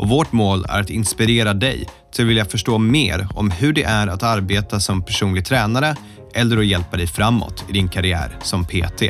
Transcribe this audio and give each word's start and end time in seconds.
och 0.00 0.08
vårt 0.08 0.32
mål 0.32 0.66
är 0.68 0.80
att 0.80 0.90
inspirera 0.90 1.54
dig 1.54 1.88
till 2.12 2.24
att 2.24 2.28
vilja 2.28 2.44
förstå 2.44 2.78
mer 2.78 3.28
om 3.34 3.50
hur 3.50 3.72
det 3.72 3.82
är 3.82 4.06
att 4.06 4.22
arbeta 4.22 4.80
som 4.80 5.02
personlig 5.02 5.44
tränare 5.44 5.96
eller 6.34 6.58
att 6.58 6.66
hjälpa 6.66 6.96
dig 6.96 7.06
framåt 7.06 7.64
i 7.68 7.72
din 7.72 7.88
karriär 7.88 8.36
som 8.42 8.64
PT. 8.64 9.02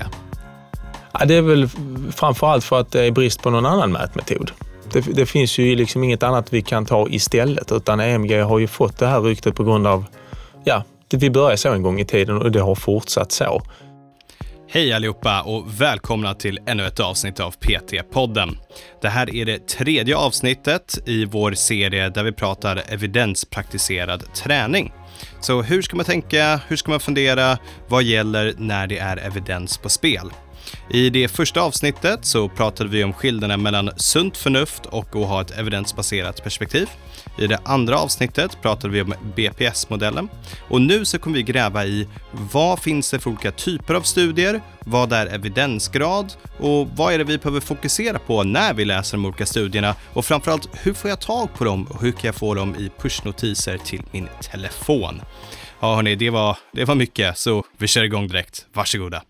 Ja, 1.13 1.25
det 1.25 1.35
är 1.35 1.43
väl 1.43 1.69
framförallt 2.13 2.65
för 2.65 2.81
att 2.81 2.93
det 2.93 3.07
är 3.07 3.11
brist 3.11 3.43
på 3.43 3.51
någon 3.51 3.67
annan 3.67 3.93
mätmetod. 3.93 4.51
Det, 4.93 5.01
det, 5.01 5.27
finns 5.27 5.59
ju 5.59 5.77
liksom 5.77 6.05
inget 6.05 6.23
annat 6.23 6.53
vi 6.53 6.63
kan 6.63 6.87
ta 6.87 7.09
istället 7.09 7.73
utan 7.73 8.01
EMG 8.01 8.43
har 8.43 8.59
ju 8.59 8.67
fått 8.67 8.99
det 8.99 9.07
här 9.07 9.21
ryktet 9.21 9.55
på 9.55 9.65
grund 9.65 9.87
av, 9.87 10.05
ja, 10.65 10.85
vi 11.11 11.31
började 11.31 11.57
så 11.57 11.73
en 11.73 11.83
gång 11.83 12.01
i 12.01 12.05
tiden 12.05 12.37
och 12.37 12.53
det 12.53 12.61
har 12.61 12.75
fortsatt 12.75 13.33
så. 13.33 13.63
Hej 14.73 14.93
allihopa 14.93 15.43
och 15.43 15.81
välkomna 15.81 16.35
till 16.35 16.59
ännu 16.67 16.87
ett 16.87 17.01
avsnitt 17.01 17.41
av 17.41 17.55
PT-podden. 17.57 18.57
Det 19.03 19.09
här 19.09 19.37
är 19.37 19.45
det 19.45 19.69
tredje 19.69 20.17
avsnittet 20.17 20.99
i 21.07 21.25
vår 21.25 21.53
serie 21.53 22.09
där 22.09 22.25
vi 22.25 22.33
pratar 22.33 22.83
evidenspraktiserad 22.89 24.35
träning. 24.35 24.93
Så 25.41 25.63
hur 25.63 25.83
ska 25.83 25.97
man 25.97 26.05
tänka? 26.05 26.61
Hur 26.69 26.77
ska 26.77 26.91
man 26.91 27.01
fundera? 27.01 27.59
Vad 27.89 28.03
gäller 28.03 28.55
när 28.59 28.87
det 28.87 28.99
är 28.99 29.17
evidens 29.17 29.79
på 29.79 29.89
spel? 29.89 30.31
I 30.91 31.11
det 31.11 31.29
första 31.29 31.61
avsnittet 31.61 32.25
så 32.25 32.49
pratade 32.49 32.91
vi 32.91 33.05
om 33.05 33.13
skillnaden 33.13 33.63
mellan 33.63 33.91
sunt 33.97 34.37
förnuft 34.37 34.87
och 34.87 35.17
att 35.17 35.29
ha 35.29 35.41
ett 35.41 35.59
evidensbaserat 35.59 36.43
perspektiv. 36.45 36.89
I 37.39 37.47
det 37.47 37.59
andra 37.65 37.99
avsnittet 37.99 38.63
pratade 38.63 38.93
vi 38.93 39.03
om 39.03 39.15
BPS-modellen 39.37 40.29
och 40.69 40.83
nu 40.83 41.05
så 41.05 41.19
kommer 41.19 41.37
vi 41.37 41.43
gräva 41.43 41.87
i 41.87 42.09
vad 42.31 42.79
finns 42.79 43.11
det 43.11 43.19
för 43.19 43.31
olika 43.31 43.53
typer 43.53 43.95
av 43.95 44.03
studier? 44.03 44.61
Vad 44.81 45.13
är 45.13 45.27
evidensgrad 45.27 46.33
och 46.59 46.89
vad 46.97 47.15
är 47.15 47.19
det 47.19 47.25
vi 47.25 47.39
behöver 47.39 47.61
fokusera 47.61 48.19
på 48.19 48.43
när 48.43 48.75
vi 48.75 48.85
läser 48.85 49.17
de 49.17 49.25
olika 49.27 49.47
studierna 49.47 49.95
och 50.13 50.25
framförallt 50.25 50.69
hur 50.83 50.95
får 50.95 51.11
jag 51.11 51.21
tag 51.21 51.55
på 51.55 51.65
dem 51.65 51.87
och 51.87 52.03
hur 52.03 52.13
kan 52.13 52.29
jag 52.29 52.35
få 52.35 52.55
dem 52.55 52.77
i 52.77 52.91
pushnotiser 52.99 53.79
till 53.79 54.03
min 54.13 54.29
telefon? 54.43 55.23
Ja 55.81 55.95
hörni, 55.95 56.15
det 56.17 56.31
var, 56.31 56.59
det 56.73 56.85
var 56.85 56.95
mycket 56.95 57.39
så 57.39 57.65
vi 57.79 57.87
kör 57.87 58.03
igång 58.03 58.29
direkt. 58.29 58.67
Varsågoda. 58.73 59.23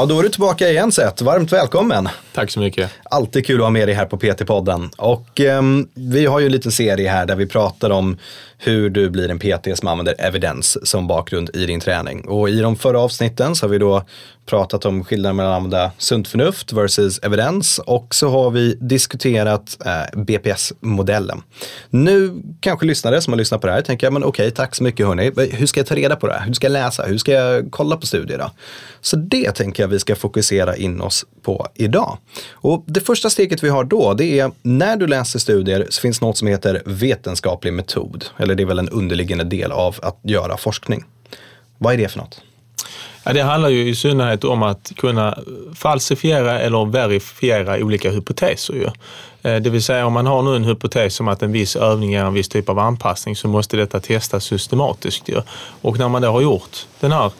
Ja, 0.00 0.06
då 0.06 0.18
är 0.18 0.22
du 0.22 0.28
tillbaka 0.28 0.68
igen 0.68 0.92
Seth. 0.92 1.24
Varmt 1.24 1.52
välkommen. 1.52 2.08
Tack 2.32 2.50
så 2.50 2.60
mycket. 2.60 2.90
Alltid 3.04 3.46
kul 3.46 3.56
att 3.60 3.62
ha 3.62 3.70
med 3.70 3.88
dig 3.88 3.94
här 3.94 4.06
på 4.06 4.16
PT-podden. 4.16 4.90
Och 4.96 5.40
eh, 5.40 5.62
vi 5.94 6.26
har 6.26 6.40
ju 6.40 6.46
en 6.46 6.52
liten 6.52 6.72
serie 6.72 7.10
här 7.10 7.26
där 7.26 7.36
vi 7.36 7.46
pratar 7.46 7.90
om 7.90 8.16
hur 8.58 8.90
du 8.90 9.10
blir 9.10 9.30
en 9.30 9.38
PT 9.38 9.78
som 9.78 9.88
använder 9.88 10.14
evidens 10.18 10.88
som 10.88 11.06
bakgrund 11.06 11.50
i 11.54 11.66
din 11.66 11.80
träning. 11.80 12.28
Och 12.28 12.50
i 12.50 12.60
de 12.60 12.76
förra 12.76 13.00
avsnitten 13.00 13.54
så 13.54 13.66
har 13.66 13.70
vi 13.70 13.78
då 13.78 14.04
pratat 14.48 14.84
om 14.84 15.04
skillnaden 15.04 15.36
mellan 15.36 15.52
att 15.52 15.56
använda 15.56 15.92
sunt 15.98 16.28
förnuft 16.28 16.72
versus 16.72 17.18
evidens 17.18 17.78
och 17.78 18.14
så 18.14 18.28
har 18.28 18.50
vi 18.50 18.74
diskuterat 18.80 19.78
eh, 19.86 20.20
BPS-modellen. 20.20 21.42
Nu 21.90 22.42
kanske 22.60 22.86
lyssnare 22.86 23.20
som 23.20 23.32
har 23.32 23.38
lyssnat 23.38 23.60
på 23.60 23.66
det 23.66 23.72
här 23.72 23.82
tänker, 23.82 24.10
men 24.10 24.24
okej, 24.24 24.50
tack 24.50 24.74
så 24.74 24.82
mycket 24.82 25.06
hörni. 25.06 25.32
Hur 25.52 25.66
ska 25.66 25.80
jag 25.80 25.86
ta 25.86 25.94
reda 25.94 26.16
på 26.16 26.26
det 26.26 26.32
här? 26.32 26.46
Hur 26.46 26.54
ska 26.54 26.66
jag 26.66 26.72
läsa? 26.72 27.02
Hur 27.02 27.18
ska 27.18 27.32
jag 27.32 27.70
kolla 27.70 27.96
på 27.96 28.06
studier 28.06 28.38
då? 28.38 28.50
Så 29.00 29.16
det 29.16 29.52
tänker 29.52 29.82
jag 29.82 29.88
vi 29.88 29.98
ska 29.98 30.16
fokusera 30.16 30.76
in 30.76 31.00
oss 31.00 31.24
på 31.42 31.66
idag. 31.74 32.18
Och 32.52 32.84
det 32.86 33.00
första 33.00 33.30
steget 33.30 33.62
vi 33.62 33.68
har 33.68 33.84
då, 33.84 34.14
det 34.14 34.40
är 34.40 34.50
när 34.62 34.96
du 34.96 35.06
läser 35.06 35.38
studier 35.38 35.86
så 35.90 36.00
finns 36.00 36.20
något 36.20 36.36
som 36.36 36.48
heter 36.48 36.82
vetenskaplig 36.84 37.72
metod. 37.72 38.24
Eller 38.48 38.56
det 38.56 38.62
är 38.62 38.66
väl 38.66 38.78
en 38.78 38.88
underliggande 38.88 39.44
del 39.44 39.72
av 39.72 39.96
att 40.02 40.18
göra 40.22 40.56
forskning. 40.56 41.04
Vad 41.78 41.94
är 41.94 41.98
det 41.98 42.08
för 42.08 42.18
något? 42.18 42.40
Ja, 43.24 43.32
det 43.32 43.42
handlar 43.42 43.68
ju 43.68 43.88
i 43.88 43.94
synnerhet 43.94 44.44
om 44.44 44.62
att 44.62 44.92
kunna 44.96 45.38
falsifiera 45.74 46.60
eller 46.60 46.84
verifiera 46.84 47.76
olika 47.84 48.10
hypoteser. 48.10 48.74
Ju. 48.74 48.84
Eh, 49.42 49.62
det 49.62 49.70
vill 49.70 49.82
säga 49.82 50.06
om 50.06 50.12
man 50.12 50.26
har 50.26 50.42
nu 50.42 50.56
en 50.56 50.64
hypotes 50.64 51.20
om 51.20 51.28
att 51.28 51.42
en 51.42 51.52
viss 51.52 51.76
övning 51.76 52.14
är 52.14 52.24
en 52.24 52.34
viss 52.34 52.48
typ 52.48 52.68
av 52.68 52.78
anpassning 52.78 53.36
så 53.36 53.48
måste 53.48 53.76
detta 53.76 54.00
testas 54.00 54.44
systematiskt. 54.44 55.28
Ju. 55.28 55.42
Och 55.82 55.98
när 55.98 56.08
man 56.08 56.22
då 56.22 56.28
har 56.28 56.40
gjort 56.40 56.86
den 57.00 57.12
här 57.12 57.30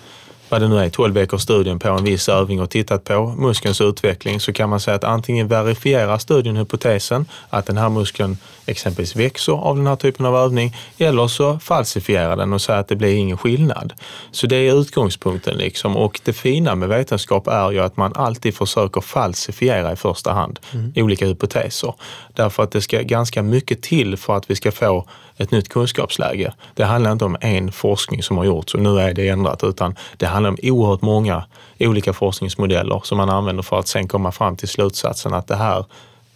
vad 0.48 0.60
det 0.60 0.68
nu 0.68 0.78
är, 0.78 0.88
12 0.88 1.14
veckors 1.14 1.42
studien 1.42 1.78
på 1.78 1.88
en 1.88 2.04
viss 2.04 2.28
övning 2.28 2.60
och 2.60 2.70
tittat 2.70 3.04
på 3.04 3.26
muskelns 3.26 3.80
utveckling 3.80 4.40
så 4.40 4.52
kan 4.52 4.68
man 4.68 4.80
säga 4.80 4.94
att 4.94 5.04
antingen 5.04 5.48
verifierar 5.48 6.18
studien 6.18 6.56
hypotesen 6.56 7.26
att 7.50 7.66
den 7.66 7.76
här 7.76 7.88
muskeln 7.88 8.36
exempelvis 8.66 9.16
växer 9.16 9.52
av 9.52 9.76
den 9.76 9.86
här 9.86 9.96
typen 9.96 10.26
av 10.26 10.36
övning 10.36 10.76
eller 10.98 11.28
så 11.28 11.58
falsifierar 11.58 12.36
den 12.36 12.52
och 12.52 12.62
säger 12.62 12.80
att 12.80 12.88
det 12.88 12.96
blir 12.96 13.14
ingen 13.14 13.38
skillnad. 13.38 13.92
Så 14.30 14.46
det 14.46 14.56
är 14.56 14.80
utgångspunkten 14.80 15.56
liksom 15.56 15.96
och 15.96 16.20
det 16.24 16.32
fina 16.32 16.74
med 16.74 16.88
vetenskap 16.88 17.46
är 17.46 17.70
ju 17.70 17.80
att 17.80 17.96
man 17.96 18.12
alltid 18.14 18.54
försöker 18.54 19.00
falsifiera 19.00 19.92
i 19.92 19.96
första 19.96 20.32
hand 20.32 20.58
mm. 20.72 20.92
olika 20.96 21.26
hypoteser. 21.26 21.94
Därför 22.34 22.62
att 22.62 22.70
det 22.70 22.80
ska 22.80 23.02
ganska 23.02 23.42
mycket 23.42 23.82
till 23.82 24.16
för 24.16 24.36
att 24.36 24.50
vi 24.50 24.56
ska 24.56 24.72
få 24.72 25.06
ett 25.38 25.50
nytt 25.50 25.68
kunskapsläge. 25.68 26.52
Det 26.74 26.84
handlar 26.84 27.12
inte 27.12 27.24
om 27.24 27.36
en 27.40 27.72
forskning 27.72 28.22
som 28.22 28.38
har 28.38 28.44
gjorts 28.44 28.74
och 28.74 28.80
nu 28.80 29.00
är 29.00 29.14
det 29.14 29.28
ändrat 29.28 29.64
utan 29.64 29.96
det 30.16 30.26
handlar 30.38 30.50
om 30.50 30.72
oerhört 30.72 31.02
många 31.02 31.44
olika 31.78 32.12
forskningsmodeller 32.12 33.00
som 33.04 33.18
man 33.18 33.30
använder 33.30 33.62
för 33.62 33.78
att 33.78 33.88
sen 33.88 34.08
komma 34.08 34.32
fram 34.32 34.56
till 34.56 34.68
slutsatsen 34.68 35.34
att 35.34 35.46
det 35.46 35.56
här 35.56 35.84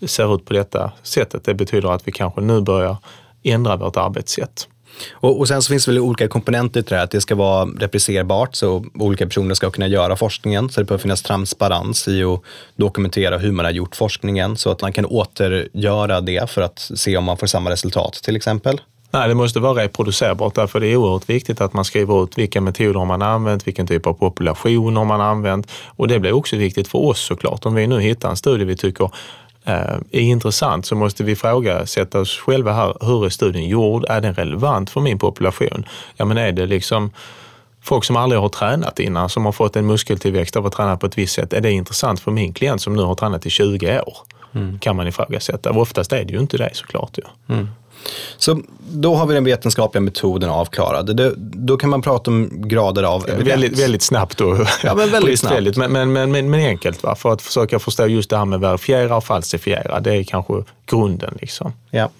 ser 0.06 0.34
ut 0.34 0.44
på 0.44 0.54
detta 0.54 0.92
sättet. 1.02 1.44
Det 1.44 1.54
betyder 1.54 1.88
att 1.88 2.08
vi 2.08 2.12
kanske 2.12 2.40
nu 2.40 2.60
börjar 2.60 2.96
ändra 3.42 3.76
vårt 3.76 3.96
arbetssätt. 3.96 4.68
Och, 5.12 5.40
och, 5.40 5.48
sen 5.48 5.62
så 5.62 5.68
finns 5.68 5.84
det 5.84 5.90
väl 5.90 6.00
olika 6.00 6.28
komponenter 6.28 6.82
till 6.82 6.90
det 6.90 6.96
här, 6.96 7.04
att 7.04 7.10
det 7.10 7.20
ska 7.20 7.34
vara 7.34 7.64
replicerbart 7.64 8.54
så 8.54 8.84
olika 8.94 9.26
personer 9.26 9.54
ska 9.54 9.70
kunna 9.70 9.86
göra 9.86 10.16
forskningen. 10.16 10.68
Så 10.68 10.80
det 10.80 10.84
behöver 10.84 11.02
finnas 11.02 11.22
transparens 11.22 12.08
i 12.08 12.24
att 12.24 12.40
dokumentera 12.76 13.38
hur 13.38 13.52
man 13.52 13.64
har 13.64 13.72
gjort 13.72 13.96
forskningen 13.96 14.56
så 14.56 14.70
att 14.70 14.82
man 14.82 14.92
kan 14.92 15.06
återgöra 15.06 16.20
det 16.20 16.50
för 16.50 16.62
att 16.62 16.78
se 16.78 17.16
om 17.16 17.24
man 17.24 17.36
får 17.36 17.46
samma 17.46 17.70
resultat 17.70 18.12
till 18.12 18.36
exempel. 18.36 18.80
Nej, 19.14 19.28
det 19.28 19.34
måste 19.34 19.60
vara 19.60 19.82
reproducerbart 19.82 20.54
därför 20.54 20.80
det 20.80 20.86
är 20.86 20.96
oerhört 20.96 21.28
viktigt 21.28 21.60
att 21.60 21.72
man 21.72 21.84
skriver 21.84 22.24
ut 22.24 22.38
vilka 22.38 22.60
metoder 22.60 23.04
man 23.04 23.22
använt, 23.22 23.66
vilken 23.66 23.86
typ 23.86 24.06
av 24.06 24.12
population 24.12 24.96
har 24.96 25.04
man 25.04 25.20
använt 25.20 25.70
och 25.86 26.08
det 26.08 26.18
blir 26.18 26.32
också 26.32 26.56
viktigt 26.56 26.88
för 26.88 26.98
oss 26.98 27.20
såklart. 27.20 27.66
Om 27.66 27.74
vi 27.74 27.86
nu 27.86 28.00
hittar 28.00 28.30
en 28.30 28.36
studie 28.36 28.64
vi 28.64 28.76
tycker 28.76 29.10
eh, 29.64 29.96
är 30.10 30.20
intressant 30.20 30.86
så 30.86 30.94
måste 30.94 31.24
vi 31.24 31.36
frågasätta 31.36 32.20
oss 32.20 32.38
själva 32.38 32.72
här. 32.72 32.96
Hur 33.00 33.26
är 33.26 33.28
studien 33.28 33.68
gjord? 33.68 34.04
Är 34.08 34.20
den 34.20 34.34
relevant 34.34 34.90
för 34.90 35.00
min 35.00 35.18
population? 35.18 35.84
Ja, 36.16 36.24
men 36.24 36.38
är 36.38 36.52
det 36.52 36.66
liksom 36.66 37.10
folk 37.82 38.04
som 38.04 38.16
aldrig 38.16 38.40
har 38.40 38.48
tränat 38.48 38.98
innan, 38.98 39.28
som 39.28 39.44
har 39.44 39.52
fått 39.52 39.76
en 39.76 39.86
muskeltillväxt 39.86 40.56
av 40.56 40.66
att 40.66 40.72
träna 40.72 40.96
på 40.96 41.06
ett 41.06 41.18
visst 41.18 41.34
sätt. 41.34 41.52
Är 41.52 41.60
det 41.60 41.72
intressant 41.72 42.20
för 42.20 42.30
min 42.30 42.52
klient 42.52 42.82
som 42.82 42.96
nu 42.96 43.02
har 43.02 43.14
tränat 43.14 43.46
i 43.46 43.50
20 43.50 44.00
år? 44.00 44.16
Mm. 44.54 44.78
Kan 44.78 44.96
man 44.96 45.08
ifrågasätta. 45.08 45.70
Och 45.70 45.80
oftast 45.80 46.12
är 46.12 46.24
det 46.24 46.32
ju 46.32 46.38
inte 46.38 46.56
det 46.56 46.70
såklart. 46.72 47.18
Ja. 47.22 47.54
Mm. 47.54 47.68
Så 48.36 48.60
då 48.92 49.14
har 49.14 49.26
vi 49.26 49.34
den 49.34 49.44
vetenskapliga 49.44 50.00
metoden 50.00 50.50
avklarad. 50.50 51.16
Det, 51.16 51.34
då 51.36 51.76
kan 51.76 51.90
man 51.90 52.02
prata 52.02 52.30
om 52.30 52.50
grader 52.68 53.02
av 53.02 53.28
evidens. 53.28 53.48
Väldigt, 53.48 53.78
väldigt 53.78 54.02
snabbt 54.02 54.40
och 54.40 54.56
ja, 54.82 54.94
men 54.94 55.10
väldigt 55.10 55.40
snabbt. 55.40 55.76
Men, 55.76 55.92
men, 55.92 56.12
men, 56.12 56.50
men, 56.50 56.54
enkelt 56.54 57.02
va? 57.02 57.14
för 57.14 57.32
att 57.32 57.42
försöka 57.42 57.78
förstå 57.78 58.06
just 58.06 58.30
det 58.30 58.36
här 58.36 58.44
med 58.44 58.60
verifiera 58.60 59.16
och 59.16 59.24
falsifiera. 59.24 60.00
Det 60.00 60.14
är 60.14 60.24
kanske 60.24 60.54
grunden. 60.86 61.38
Liksom. 61.40 61.72
Ja. 61.90 62.10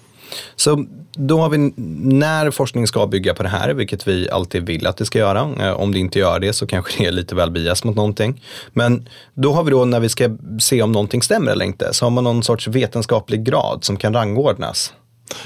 Så 0.55 0.85
då 1.15 1.39
har 1.39 1.49
vi 1.49 1.73
när 1.77 2.51
forskning 2.51 2.87
ska 2.87 3.07
bygga 3.07 3.33
på 3.33 3.43
det 3.43 3.49
här, 3.49 3.73
vilket 3.73 4.07
vi 4.07 4.29
alltid 4.29 4.65
vill 4.65 4.87
att 4.87 4.97
det 4.97 5.05
ska 5.05 5.19
göra. 5.19 5.49
Eh, 5.59 5.73
om 5.73 5.91
det 5.91 5.99
inte 5.99 6.19
gör 6.19 6.39
det 6.39 6.53
så 6.53 6.67
kanske 6.67 7.03
det 7.03 7.07
är 7.07 7.11
lite 7.11 7.35
väl 7.35 7.51
bias 7.51 7.83
mot 7.83 7.95
någonting. 7.95 8.41
Men 8.73 9.09
då 9.33 9.53
har 9.53 9.63
vi 9.63 9.71
då 9.71 9.85
när 9.85 9.99
vi 9.99 10.09
ska 10.09 10.37
se 10.59 10.81
om 10.81 10.91
någonting 10.91 11.21
stämmer 11.21 11.51
eller 11.51 11.65
inte, 11.65 11.93
så 11.93 12.05
har 12.05 12.09
man 12.09 12.23
någon 12.23 12.43
sorts 12.43 12.67
vetenskaplig 12.67 13.43
grad 13.43 13.83
som 13.83 13.97
kan 13.97 14.13
rangordnas. 14.13 14.93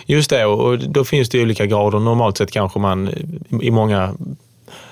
Just 0.06 0.30
det, 0.30 0.46
och 0.46 0.80
då 0.80 1.06
finns 1.06 1.30
det 1.30 1.42
olika 1.42 1.66
grader. 1.66 2.00
Normalt 2.00 2.38
sett 2.38 2.52
kanske 2.52 2.80
man 2.80 3.10
i 3.62 3.72
många 3.72 4.16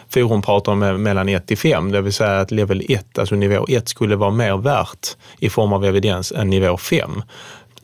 forum 0.09 0.41
pratar 0.41 0.71
om 0.71 0.79
mellan 0.79 1.29
1 1.29 1.47
till 1.47 1.57
5, 1.57 1.91
det 1.91 2.01
vill 2.01 2.13
säga 2.13 2.39
att 2.39 2.51
level 2.51 2.83
1, 2.89 3.19
alltså 3.19 3.35
nivå 3.35 3.65
1 3.69 3.89
skulle 3.89 4.15
vara 4.15 4.31
mer 4.31 4.57
värt 4.57 5.07
i 5.39 5.49
form 5.49 5.73
av 5.73 5.85
evidens 5.85 6.31
än 6.31 6.49
nivå 6.49 6.77
5. 6.77 7.23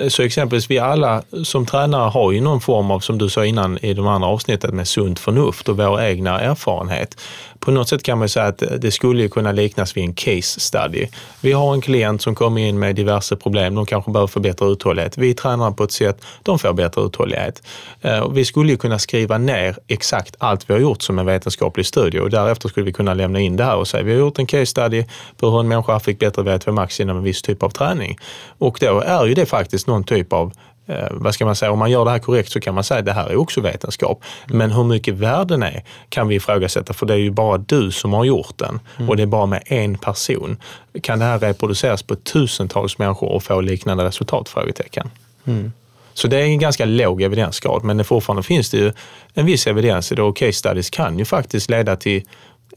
Så 0.08 0.24
exempelvis 0.24 0.72
vi 0.72 0.80
alla 0.80 1.22
som 1.44 1.66
tränare 1.66 2.10
har 2.10 2.32
ju 2.32 2.42
någon 2.42 2.62
form 2.62 2.92
av, 2.92 3.00
som 3.00 3.18
du 3.18 3.30
sa 3.30 3.46
innan 3.46 3.78
i 3.78 3.94
de 3.94 4.08
andra 4.08 4.28
avsnitten, 4.28 4.76
med 4.76 4.88
sunt 4.88 5.20
förnuft 5.20 5.70
och 5.70 5.78
vår 5.78 6.02
egna 6.02 6.40
erfarenhet 6.40 7.22
på 7.62 7.72
något 7.72 7.90
sätt 7.90 8.04
kan 8.04 8.18
man 8.18 8.30
säga 8.30 8.46
att 8.46 8.64
det 8.78 8.92
skulle 8.92 9.28
kunna 9.28 9.52
liknas 9.52 9.98
vid 9.98 10.04
en 10.04 10.14
case 10.14 10.60
study. 10.60 11.08
Vi 11.42 11.52
har 11.52 11.74
en 11.74 11.82
klient 11.82 12.22
som 12.22 12.36
kommer 12.36 12.62
in 12.62 12.80
med 12.80 12.96
diverse 12.96 13.36
problem. 13.36 13.76
De 13.76 13.86
kanske 13.86 14.12
behöver 14.12 14.28
förbättra 14.28 14.68
uthållighet. 14.68 15.18
Vi 15.18 15.34
tränar 15.34 15.72
på 15.72 15.84
ett 15.84 15.92
sätt, 15.92 16.22
de 16.44 16.60
får 16.60 16.74
bättre 16.74 17.02
uthållighet. 17.02 17.64
Eh, 18.02 18.30
vi 18.30 18.46
skulle 18.46 18.76
kunna 18.76 19.00
skriva 19.00 19.38
ner 19.38 19.78
exakt 19.88 20.36
allt 20.40 20.70
vi 20.70 20.74
har 20.74 20.82
gjort 20.82 21.02
som 21.02 21.20
en 21.20 21.26
vetenskaplig 21.26 21.86
studie 21.86 22.20
och 22.20 22.30
därefter 22.30 22.70
skulle 22.70 22.86
vi 22.86 22.94
kunna 22.94 23.14
lämna 23.14 23.40
in 23.40 23.58
det 23.58 23.64
här 23.64 23.76
och 23.76 23.88
säga 23.88 24.04
vi 24.04 24.12
har 24.12 24.20
gjort 24.20 24.40
en 24.40 24.48
case 24.48 24.66
study 24.66 25.06
på 25.38 25.50
hur 25.50 25.60
en 25.60 25.68
människa 25.68 26.00
fick 26.00 26.20
bättre 26.20 26.44
VTV 26.44 26.72
max 26.72 27.00
inom 27.00 27.18
en 27.18 27.24
viss 27.24 27.42
typ 27.42 27.64
av 27.64 27.70
träning. 27.70 28.18
Och 28.58 28.78
då 28.82 29.00
är 29.00 29.26
ju 29.26 29.34
det 29.34 29.46
faktiskt 29.46 29.88
någon 29.88 30.04
typ 30.04 30.34
av 30.34 30.54
eh, 30.92 31.08
vad 31.12 31.34
ska 31.34 31.46
man 31.46 31.56
säga, 31.56 31.72
om 31.72 31.80
man 31.80 31.92
gör 31.92 32.06
det 32.06 32.12
här 32.12 32.20
korrekt 32.20 32.52
så 32.52 32.60
kan 32.60 32.76
man 32.76 32.84
säga 32.84 33.00
att 33.00 33.06
det 33.06 33.14
här 33.14 33.30
är 33.30 33.36
också 33.36 33.62
vetenskap. 33.62 34.24
Men 34.48 34.72
hur 34.72 34.84
mycket 34.84 35.14
värden 35.14 35.64
är 35.64 35.84
kan 36.10 36.28
vi 36.28 36.36
ifrågasätta 36.36 36.94
för 36.94 37.06
det 37.06 37.14
är 37.14 37.18
ju 37.18 37.32
bara 37.32 37.58
du 37.58 37.92
som 37.92 38.14
har 38.14 38.26
gjort 38.26 38.58
den 38.58 38.80
mm. 38.98 39.10
och 39.10 39.18
det 39.18 39.24
är 39.24 39.28
bara 39.28 39.46
med 39.46 39.64
en 39.66 39.98
person. 39.98 40.58
Kan 41.04 41.20
det 41.20 41.26
här 41.26 41.40
reproduceras 41.40 42.04
på 42.04 42.16
tusentals 42.16 42.98
människor 42.98 43.30
och 43.30 43.44
få 43.44 43.62
liknande 43.62 44.04
resultat? 44.04 44.50
Frågetecken. 44.50 45.10
Mm. 45.46 45.72
Så 46.14 46.28
det 46.28 46.38
är 46.38 46.44
en 46.44 46.60
ganska 46.60 46.86
låg 46.86 47.22
evidensgrad, 47.22 47.84
men 47.84 47.98
det 47.98 48.04
fortfarande 48.04 48.44
finns 48.44 48.70
det 48.70 48.78
ju 48.78 48.94
en 49.34 49.46
viss 49.46 49.68
evidens 49.68 50.12
i 50.12 50.16
det 50.16 50.22
och 50.22 50.38
case 50.38 50.54
studies 50.54 50.90
kan 50.90 51.20
ju 51.20 51.26
faktiskt 51.26 51.70
leda 51.70 51.96
till 51.96 52.24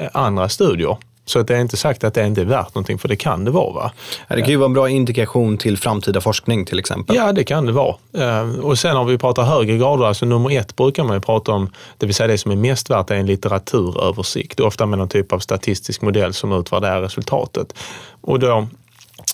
eh, 0.00 0.08
andra 0.12 0.48
studier 0.48 0.96
så 1.24 1.38
att 1.38 1.46
det 1.46 1.56
är 1.56 1.60
inte 1.60 1.76
sagt 1.76 2.04
att 2.04 2.14
det 2.14 2.26
inte 2.26 2.40
är 2.40 2.44
värt 2.44 2.74
någonting, 2.74 2.98
för 2.98 3.08
det 3.08 3.16
kan 3.16 3.44
det 3.44 3.50
vara. 3.50 3.72
Va? 3.72 3.92
Det 4.28 4.40
kan 4.40 4.50
ju 4.50 4.56
vara 4.56 4.66
en 4.66 4.72
bra 4.72 4.88
indikation 4.88 5.58
till 5.58 5.78
framtida 5.78 6.20
forskning 6.20 6.64
till 6.64 6.78
exempel. 6.78 7.16
Ja, 7.16 7.32
det 7.32 7.44
kan 7.44 7.66
det 7.66 7.72
vara. 7.72 7.96
Eh, 8.18 8.58
och 8.58 8.78
sen 8.78 8.96
har 8.96 9.04
vi 9.04 9.18
pratat 9.18 9.48
högre 9.48 9.76
grader, 9.76 10.04
alltså 10.04 10.26
nummer 10.26 10.58
ett 10.58 10.76
brukar 10.76 11.04
man 11.04 11.16
ju 11.16 11.20
prata 11.20 11.52
om, 11.52 11.70
det 11.98 12.06
vill 12.06 12.14
säga 12.14 12.26
det 12.26 12.38
som 12.38 12.50
är 12.50 12.56
mest 12.56 12.90
värt 12.90 13.10
är 13.10 13.14
en 13.14 13.26
litteraturöversikt, 13.26 14.60
ofta 14.60 14.86
med 14.86 14.98
någon 14.98 15.08
typ 15.08 15.32
av 15.32 15.38
statistisk 15.38 16.02
modell 16.02 16.34
som 16.34 16.52
utvärderar 16.52 17.02
resultatet. 17.02 17.74
Och 18.20 18.38
då 18.38 18.68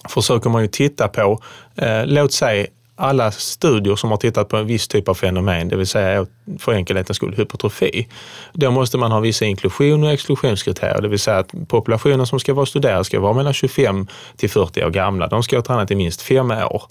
försöker 0.09 0.51
man 0.51 0.63
ju 0.63 0.69
titta 0.69 1.09
på, 1.09 1.41
eh, 1.77 2.07
låt 2.07 2.33
säga 2.33 2.67
alla 3.01 3.31
studier 3.31 3.97
som 3.97 4.11
har 4.11 4.17
tittat 4.17 4.49
på 4.49 4.57
en 4.57 4.67
viss 4.67 4.89
typ 4.89 5.09
av 5.09 5.15
fenomen, 5.15 5.69
det 5.69 5.77
vill 5.77 5.87
säga 5.87 6.27
för 6.59 6.73
enkelhetens 6.73 7.17
skull 7.17 7.35
hypertrofi, 7.37 8.09
då 8.53 8.71
måste 8.71 8.99
man 8.99 9.13
ha 9.13 9.21
vissa 9.21 9.45
inklusion 9.45 10.05
och 10.05 10.11
exklusionskriterier. 10.11 11.03
Det 11.03 11.09
vill 11.09 11.19
säga 11.19 11.39
att 11.39 11.69
populationen 11.69 12.27
som 12.27 12.41
ska 12.41 12.55
vara 12.55 12.67
studerad 12.67 13.07
ska 13.07 13.21
vara 13.21 13.33
mellan 13.33 13.53
25 13.53 14.07
till 14.37 14.51
40 14.51 14.85
år 14.85 14.91
gamla. 14.91 15.27
De 15.27 15.43
ska 15.43 15.57
ha 15.57 15.63
tränat 15.63 15.91
i 15.91 15.95
minst 15.95 16.23
fem 16.23 16.51
år. 16.51 16.83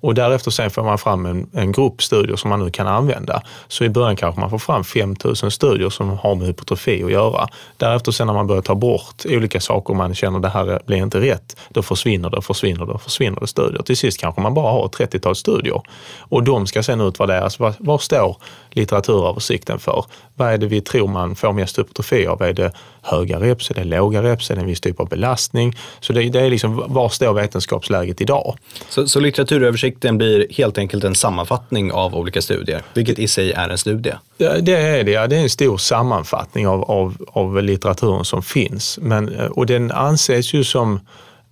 Och 0.00 0.14
därefter 0.14 0.50
sen 0.50 0.70
får 0.70 0.82
man 0.82 0.98
fram 0.98 1.26
en, 1.26 1.50
en 1.52 1.72
grupp 1.72 2.02
studier 2.02 2.36
som 2.36 2.50
man 2.50 2.64
nu 2.64 2.70
kan 2.70 2.86
använda. 2.86 3.42
Så 3.68 3.84
i 3.84 3.88
början 3.88 4.16
kanske 4.16 4.40
man 4.40 4.50
får 4.50 4.58
fram 4.58 4.84
5000 4.84 5.50
studier 5.50 5.90
som 5.90 6.10
har 6.18 6.34
med 6.34 6.46
hypotrofi 6.46 7.04
att 7.04 7.10
göra. 7.10 7.48
Därefter 7.76 8.12
sen 8.12 8.26
när 8.26 8.34
man 8.34 8.46
börjar 8.46 8.62
ta 8.62 8.74
bort 8.74 9.22
olika 9.24 9.60
saker 9.60 9.90
och 9.90 9.96
man 9.96 10.14
känner 10.14 10.36
att 10.36 10.42
det 10.42 10.48
här 10.48 10.80
blir 10.86 10.96
inte 10.96 11.20
rätt, 11.20 11.56
då 11.68 11.82
försvinner 11.82 12.30
det, 12.30 12.42
försvinner 12.42 12.86
det, 12.86 12.98
försvinner 12.98 13.40
det 13.40 13.46
studier. 13.46 13.82
Till 13.82 13.96
sist 13.96 14.20
kanske 14.20 14.40
man 14.40 14.54
bara 14.54 14.72
har 14.72 14.88
30-tal 14.88 15.36
studier. 15.36 15.82
Och 16.18 16.42
de 16.42 16.66
ska 16.66 16.82
sen 16.82 17.00
utvärderas. 17.00 17.58
Var, 17.58 17.74
var 17.78 17.98
står 17.98 18.36
litteraturöversikten 18.76 19.78
för? 19.78 20.04
Vad 20.34 20.52
är 20.52 20.58
det 20.58 20.66
vi 20.66 20.80
tror 20.80 21.08
man 21.08 21.36
får 21.36 21.52
mest 21.52 21.78
hypertrofi 21.78 22.26
av? 22.26 22.42
Är 22.42 22.52
det 22.52 22.72
höga 23.02 23.40
reps? 23.40 23.70
Är 23.70 23.74
det 23.74 23.84
låga 23.84 24.22
reps? 24.22 24.50
Är 24.50 24.54
det 24.54 24.60
en 24.60 24.66
viss 24.66 24.80
typ 24.80 25.00
av 25.00 25.08
belastning? 25.08 25.76
Så 26.00 26.12
det, 26.12 26.28
det 26.28 26.40
är 26.40 26.50
liksom, 26.50 26.84
var 26.86 27.08
står 27.08 27.32
vetenskapsläget 27.32 28.20
idag? 28.20 28.56
Så, 28.88 29.08
så 29.08 29.20
litteraturöversikten 29.20 30.18
blir 30.18 30.46
helt 30.50 30.78
enkelt 30.78 31.04
en 31.04 31.14
sammanfattning 31.14 31.92
av 31.92 32.14
olika 32.14 32.42
studier, 32.42 32.82
vilket 32.94 33.18
i 33.18 33.28
sig 33.28 33.52
är 33.52 33.68
en 33.68 33.78
studie? 33.78 34.12
Ja, 34.36 34.58
det 34.60 34.76
är 34.76 35.04
det. 35.04 35.10
Ja. 35.10 35.26
Det 35.26 35.36
är 35.36 35.42
en 35.42 35.50
stor 35.50 35.76
sammanfattning 35.76 36.68
av, 36.68 36.90
av, 36.90 37.16
av 37.28 37.62
litteraturen 37.62 38.24
som 38.24 38.42
finns. 38.42 38.98
Men, 39.02 39.38
och 39.50 39.66
den 39.66 39.92
anses 39.92 40.54
ju 40.54 40.64
som 40.64 41.00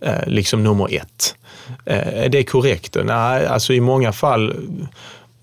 eh, 0.00 0.26
liksom 0.26 0.62
nummer 0.64 0.94
ett. 0.94 1.34
Eh, 1.84 2.24
är 2.24 2.28
det 2.28 2.44
korrekt? 2.44 2.96
Nej, 3.04 3.46
alltså 3.46 3.72
i 3.72 3.80
många 3.80 4.12
fall 4.12 4.54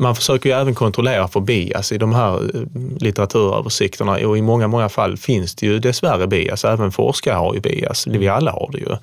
man 0.02 0.16
försöker 0.16 0.50
ju 0.50 0.56
även 0.56 0.76
kontrollera 0.76 1.28
för 1.28 1.40
bias 1.40 1.92
i 1.92 1.98
de 1.98 2.14
här 2.14 2.56
eh, 2.56 2.62
litteraturöversikterna 3.00 4.12
och 4.12 4.38
i 4.38 4.42
många, 4.42 4.68
många 4.68 4.90
fall 4.90 5.18
finns 5.18 5.56
det 5.56 5.66
ju 5.66 5.80
dessvärre 5.80 6.28
bias. 6.28 6.66
Även 6.66 6.92
forskare 6.92 7.36
har 7.36 7.54
ju 7.54 7.60
bias, 7.60 8.08
vi 8.08 8.28
alla 8.28 8.52
har 8.52 8.70
det 8.72 8.78
ju. 8.78 8.98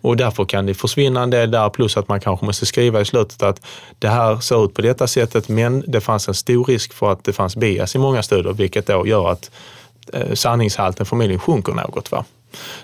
Och 0.00 0.16
därför 0.16 0.44
kan 0.44 0.66
det 0.66 0.74
försvinna 0.74 1.22
en 1.22 1.30
del 1.30 1.50
där, 1.50 1.70
plus 1.70 1.96
att 1.96 2.08
man 2.08 2.20
kanske 2.20 2.46
måste 2.46 2.66
skriva 2.66 3.00
i 3.00 3.04
slutet 3.04 3.42
att 3.42 3.60
det 3.98 4.08
här 4.08 4.36
ser 4.36 4.64
ut 4.64 4.74
på 4.74 4.82
detta 4.82 5.06
sättet, 5.06 5.48
men 5.48 5.84
det 5.86 6.00
fanns 6.00 6.28
en 6.28 6.34
stor 6.34 6.64
risk 6.64 6.92
för 6.92 7.12
att 7.12 7.24
det 7.24 7.32
fanns 7.32 7.56
bias 7.56 7.94
i 7.94 7.98
många 7.98 8.22
studier, 8.22 8.52
vilket 8.52 8.86
då 8.86 9.06
gör 9.06 9.30
att 9.30 9.50
eh, 10.12 10.34
sanningshalten 10.34 11.06
förmodligen 11.06 11.40
sjunker 11.40 11.72
något. 11.72 12.10
Va? 12.10 12.24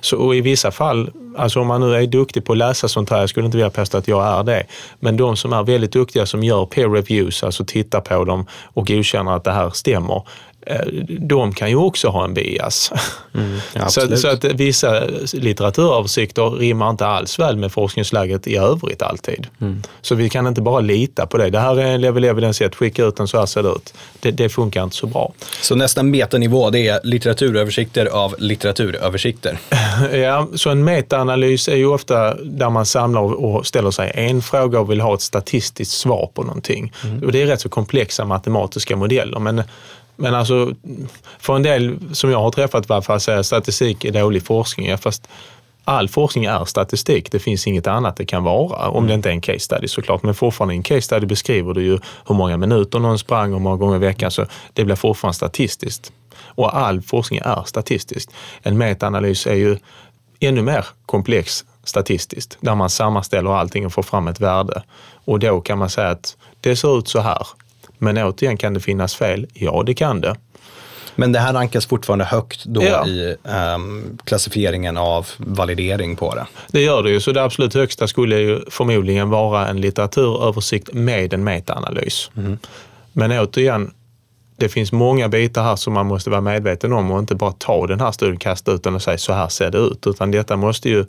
Så, 0.00 0.16
och 0.16 0.36
I 0.36 0.40
vissa 0.40 0.70
fall, 0.70 1.10
alltså 1.36 1.60
om 1.60 1.66
man 1.66 1.80
nu 1.80 1.94
är 1.94 2.06
duktig 2.06 2.44
på 2.44 2.52
att 2.52 2.58
läsa 2.58 2.88
sånt 2.88 3.10
här, 3.10 3.20
jag 3.20 3.28
skulle 3.28 3.46
inte 3.46 3.56
vilja 3.56 3.70
påstå 3.70 3.98
att 3.98 4.08
jag 4.08 4.26
är 4.26 4.42
det, 4.42 4.66
men 5.00 5.16
de 5.16 5.36
som 5.36 5.52
är 5.52 5.62
väldigt 5.62 5.92
duktiga 5.92 6.26
som 6.26 6.42
gör 6.42 6.66
peer 6.66 6.88
reviews, 6.88 7.42
alltså 7.42 7.64
tittar 7.64 8.00
på 8.00 8.24
dem 8.24 8.46
och 8.74 8.86
godkänner 8.86 9.36
att 9.36 9.44
det 9.44 9.52
här 9.52 9.70
stämmer, 9.70 10.22
de 11.18 11.54
kan 11.54 11.68
ju 11.68 11.76
också 11.76 12.08
ha 12.08 12.24
en 12.24 12.34
bias. 12.34 12.92
Mm, 13.34 13.60
så, 13.88 14.16
så, 14.16 14.28
att 14.28 14.44
vissa 14.44 15.02
litteraturöversikter 15.32 16.50
rimmar 16.50 16.90
inte 16.90 17.06
alls 17.06 17.38
väl 17.38 17.56
med 17.56 17.72
forskningsläget 17.72 18.46
i 18.46 18.56
övrigt 18.56 19.02
alltid. 19.02 19.46
Mm. 19.60 19.82
Så 20.00 20.14
vi 20.14 20.30
kan 20.30 20.46
inte 20.46 20.60
bara 20.60 20.80
lita 20.80 21.26
på 21.26 21.38
det. 21.38 21.50
Det 21.50 21.58
här 21.58 21.80
är 21.80 21.86
en 21.86 22.00
level 22.00 22.24
evidence 22.24 22.64
1, 22.64 22.74
skicka 22.74 23.04
ut 23.04 23.16
den 23.16 23.28
så 23.28 23.38
här 23.38 23.46
ser 23.46 23.62
det 23.62 23.68
ut. 23.68 23.94
Det, 24.20 24.30
det 24.30 24.48
funkar 24.48 24.84
inte 24.84 24.96
så 24.96 25.06
bra. 25.06 25.32
Så 25.62 25.74
nästa 25.74 26.02
metanivå 26.02 26.70
det 26.70 26.88
är 26.88 27.00
litteraturöversikter 27.04 28.06
av 28.06 28.34
litteraturöversikter? 28.38 29.58
ja, 30.12 30.48
så 30.54 30.70
en 30.70 30.84
metaanalys 30.84 31.68
är 31.68 31.76
ju 31.76 31.86
ofta 31.86 32.34
där 32.34 32.70
man 32.70 32.86
samlar 32.86 33.20
och 33.20 33.66
ställer 33.66 33.90
sig 33.90 34.12
en 34.14 34.42
fråga 34.42 34.80
och 34.80 34.90
vill 34.90 35.00
ha 35.00 35.14
ett 35.14 35.20
statistiskt 35.20 35.92
svar 35.92 36.30
på 36.34 36.42
någonting. 36.42 36.92
Mm. 37.04 37.22
Och 37.22 37.32
det 37.32 37.42
är 37.42 37.46
rätt 37.46 37.60
så 37.60 37.68
komplexa 37.68 38.24
matematiska 38.24 38.96
modeller. 38.96 39.38
Men 39.38 39.62
men 40.20 40.34
alltså, 40.34 40.74
för 41.38 41.56
en 41.56 41.62
del 41.62 41.98
som 42.12 42.30
jag 42.30 42.40
har 42.40 42.50
träffat 42.50 42.90
i 42.90 42.92
alla 42.92 43.02
fall 43.02 43.20
säger 43.20 43.42
statistik 43.42 44.04
är 44.04 44.12
dålig 44.12 44.46
forskning. 44.46 44.98
Fast 44.98 45.28
all 45.84 46.08
forskning 46.08 46.44
är 46.44 46.64
statistik. 46.64 47.32
Det 47.32 47.38
finns 47.38 47.66
inget 47.66 47.86
annat 47.86 48.16
det 48.16 48.26
kan 48.26 48.44
vara. 48.44 48.88
Om 48.88 49.06
det 49.06 49.14
inte 49.14 49.28
är 49.28 49.32
en 49.32 49.40
case 49.40 49.58
study 49.58 49.88
såklart. 49.88 50.22
Men 50.22 50.34
fortfarande 50.34 50.74
i 50.74 50.76
en 50.76 50.82
case 50.82 51.02
study 51.02 51.26
beskriver 51.26 51.74
du 51.74 51.82
ju 51.82 51.98
hur 52.26 52.34
många 52.34 52.56
minuter 52.56 52.98
någon 52.98 53.18
sprang, 53.18 53.52
hur 53.52 53.58
många 53.58 53.76
gånger 53.76 53.96
i 53.96 53.98
veckan. 53.98 54.30
Så 54.30 54.46
det 54.72 54.84
blir 54.84 54.96
fortfarande 54.96 55.34
statistiskt. 55.34 56.12
Och 56.42 56.76
all 56.76 57.02
forskning 57.02 57.40
är 57.44 57.62
statistisk. 57.66 58.30
En 58.62 58.78
metaanalys 58.78 59.46
är 59.46 59.54
ju 59.54 59.78
ännu 60.40 60.62
mer 60.62 60.86
komplex 61.06 61.64
statistiskt, 61.84 62.58
där 62.60 62.74
man 62.74 62.90
sammanställer 62.90 63.50
allting 63.50 63.86
och 63.86 63.92
får 63.92 64.02
fram 64.02 64.28
ett 64.28 64.40
värde. 64.40 64.82
Och 65.24 65.38
då 65.38 65.60
kan 65.60 65.78
man 65.78 65.90
säga 65.90 66.08
att 66.08 66.36
det 66.60 66.76
ser 66.76 66.98
ut 66.98 67.08
så 67.08 67.20
här. 67.20 67.46
Men 68.02 68.18
återigen, 68.18 68.56
kan 68.56 68.74
det 68.74 68.80
finnas 68.80 69.14
fel? 69.14 69.46
Ja, 69.52 69.82
det 69.86 69.94
kan 69.94 70.20
det. 70.20 70.36
Men 71.14 71.32
det 71.32 71.38
här 71.38 71.52
rankas 71.52 71.86
fortfarande 71.86 72.24
högt 72.24 72.64
då 72.64 72.82
ja. 72.82 73.06
i 73.06 73.36
um, 73.74 74.18
klassifieringen 74.24 74.96
av 74.96 75.28
validering 75.36 76.16
på 76.16 76.34
det? 76.34 76.46
Det 76.68 76.80
gör 76.80 77.02
det 77.02 77.10
ju, 77.10 77.20
så 77.20 77.32
det 77.32 77.42
absolut 77.42 77.74
högsta 77.74 78.08
skulle 78.08 78.38
ju 78.38 78.60
förmodligen 78.70 79.30
vara 79.30 79.68
en 79.68 79.80
litteraturöversikt 79.80 80.92
med 80.92 81.34
en 81.34 81.44
metaanalys. 81.44 82.30
Mm. 82.36 82.58
Men 83.12 83.32
återigen, 83.32 83.90
det 84.56 84.68
finns 84.68 84.92
många 84.92 85.28
bitar 85.28 85.62
här 85.62 85.76
som 85.76 85.92
man 85.92 86.06
måste 86.06 86.30
vara 86.30 86.40
medveten 86.40 86.92
om 86.92 87.10
och 87.10 87.18
inte 87.18 87.34
bara 87.34 87.52
ta 87.52 87.86
den 87.86 88.00
här 88.00 88.12
studien, 88.12 88.38
kasta 88.38 88.72
ut 88.72 88.82
den 88.82 88.94
och 88.94 89.02
säga 89.02 89.18
så 89.18 89.32
här 89.32 89.48
ser 89.48 89.70
det 89.70 89.78
ut, 89.78 90.06
utan 90.06 90.30
detta 90.30 90.56
måste 90.56 90.88
ju 90.88 91.04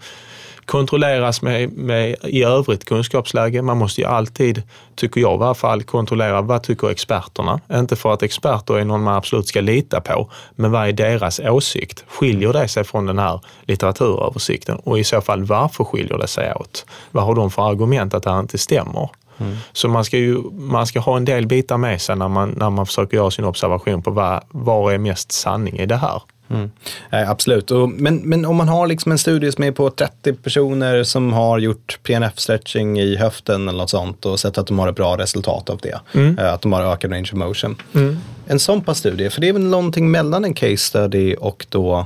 kontrolleras 0.66 1.42
med, 1.42 1.72
med 1.72 2.16
i 2.24 2.44
övrigt 2.44 2.86
kunskapsläge. 2.86 3.62
Man 3.62 3.78
måste 3.78 4.02
ju 4.02 4.08
alltid, 4.08 4.64
tycker 4.96 5.22
jag 5.22 5.42
i 5.42 5.44
alla 5.44 5.54
fall, 5.54 5.84
kontrollera 5.84 6.42
vad 6.42 6.64
tycker 6.64 6.90
experterna? 6.90 7.60
Inte 7.74 7.96
för 7.96 8.14
att 8.14 8.24
experter 8.24 8.80
är 8.80 8.86
någon 8.86 9.04
man 9.04 9.16
absolut 9.16 9.48
ska 9.48 9.62
lita 9.62 10.02
på, 10.02 10.30
men 10.56 10.72
vad 10.72 10.88
är 10.88 10.92
deras 10.92 11.40
åsikt? 11.40 12.06
Skiljer 12.08 12.54
det 12.54 12.68
sig 12.68 12.84
från 12.84 13.06
den 13.06 13.20
här 13.20 13.40
litteraturöversikten? 13.62 14.76
Och 14.76 15.00
i 15.00 15.04
så 15.04 15.22
fall 15.22 15.44
varför 15.44 15.84
skiljer 15.84 16.18
det 16.18 16.28
sig 16.28 16.54
åt? 16.54 16.86
Vad 17.12 17.24
har 17.24 17.36
de 17.36 17.52
för 17.52 17.70
argument 17.70 18.14
att 18.14 18.24
det 18.24 18.32
här 18.32 18.40
inte 18.40 18.58
stämmer? 18.58 19.10
Mm. 19.38 19.58
Så 19.74 19.88
man 19.88 20.06
ska, 20.06 20.18
ju, 20.18 20.38
man 20.52 20.88
ska 20.88 21.00
ha 21.00 21.18
en 21.18 21.26
del 21.26 21.48
bitar 21.48 21.78
med 21.78 22.02
sig 22.02 22.16
när 22.16 22.28
man, 22.28 22.50
när 22.50 22.70
man 22.70 22.86
försöker 22.86 23.18
göra 23.18 23.32
sin 23.32 23.46
observation 23.46 24.02
på 24.02 24.12
vad, 24.12 24.44
vad 24.50 24.94
är 24.94 24.98
mest 24.98 25.32
sanning 25.32 25.80
i 25.80 25.86
det 25.86 25.96
här. 25.96 26.22
Mm. 26.52 26.72
Eh, 27.10 27.30
absolut, 27.30 27.72
och, 27.72 27.90
men, 27.90 28.16
men 28.16 28.46
om 28.46 28.56
man 28.56 28.68
har 28.68 28.88
liksom 28.88 29.12
en 29.12 29.18
studie 29.18 29.52
som 29.52 29.64
är 29.64 29.72
på 29.72 29.90
30 29.90 30.34
personer 30.34 31.04
som 31.04 31.34
har 31.34 31.60
gjort 31.60 32.00
PNF-stretching 32.04 33.00
i 33.00 33.16
höften 33.16 33.68
eller 33.68 33.78
något 33.78 33.90
sånt 33.90 34.26
och 34.26 34.40
sett 34.40 34.58
att 34.58 34.68
de 34.68 34.80
har 34.80 34.88
ett 34.88 34.96
bra 34.96 35.18
resultat 35.18 35.70
av 35.70 35.78
det. 35.78 36.00
Mm. 36.14 36.40
Eh, 36.40 36.54
att 36.54 36.62
de 36.62 36.74
har 36.74 36.94
ökad 36.94 37.12
range 37.12 37.30
of 37.34 37.34
motion. 37.34 37.76
Mm. 37.94 38.18
En 38.48 38.60
sån 38.60 38.82
pass 38.82 38.98
studie, 38.98 39.30
för 39.30 39.42
det 39.42 39.50
är 39.50 39.54
väl 39.54 39.64
någonting 39.64 40.12
mellan 40.12 40.46
en 40.46 40.54
case 40.54 40.78
study 40.78 41.36
och 41.36 41.66
då, 41.70 42.06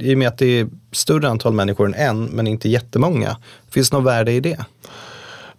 i 0.00 0.14
och 0.14 0.18
med 0.18 0.28
att 0.28 0.38
det 0.38 0.60
är 0.60 0.68
större 0.92 1.28
antal 1.28 1.52
människor 1.52 1.86
än 1.86 1.94
en, 1.94 2.24
men 2.24 2.46
inte 2.46 2.68
jättemånga. 2.68 3.36
Finns 3.70 3.90
det 3.90 3.96
något 3.96 4.06
värde 4.06 4.32
i 4.32 4.40
det? 4.40 4.64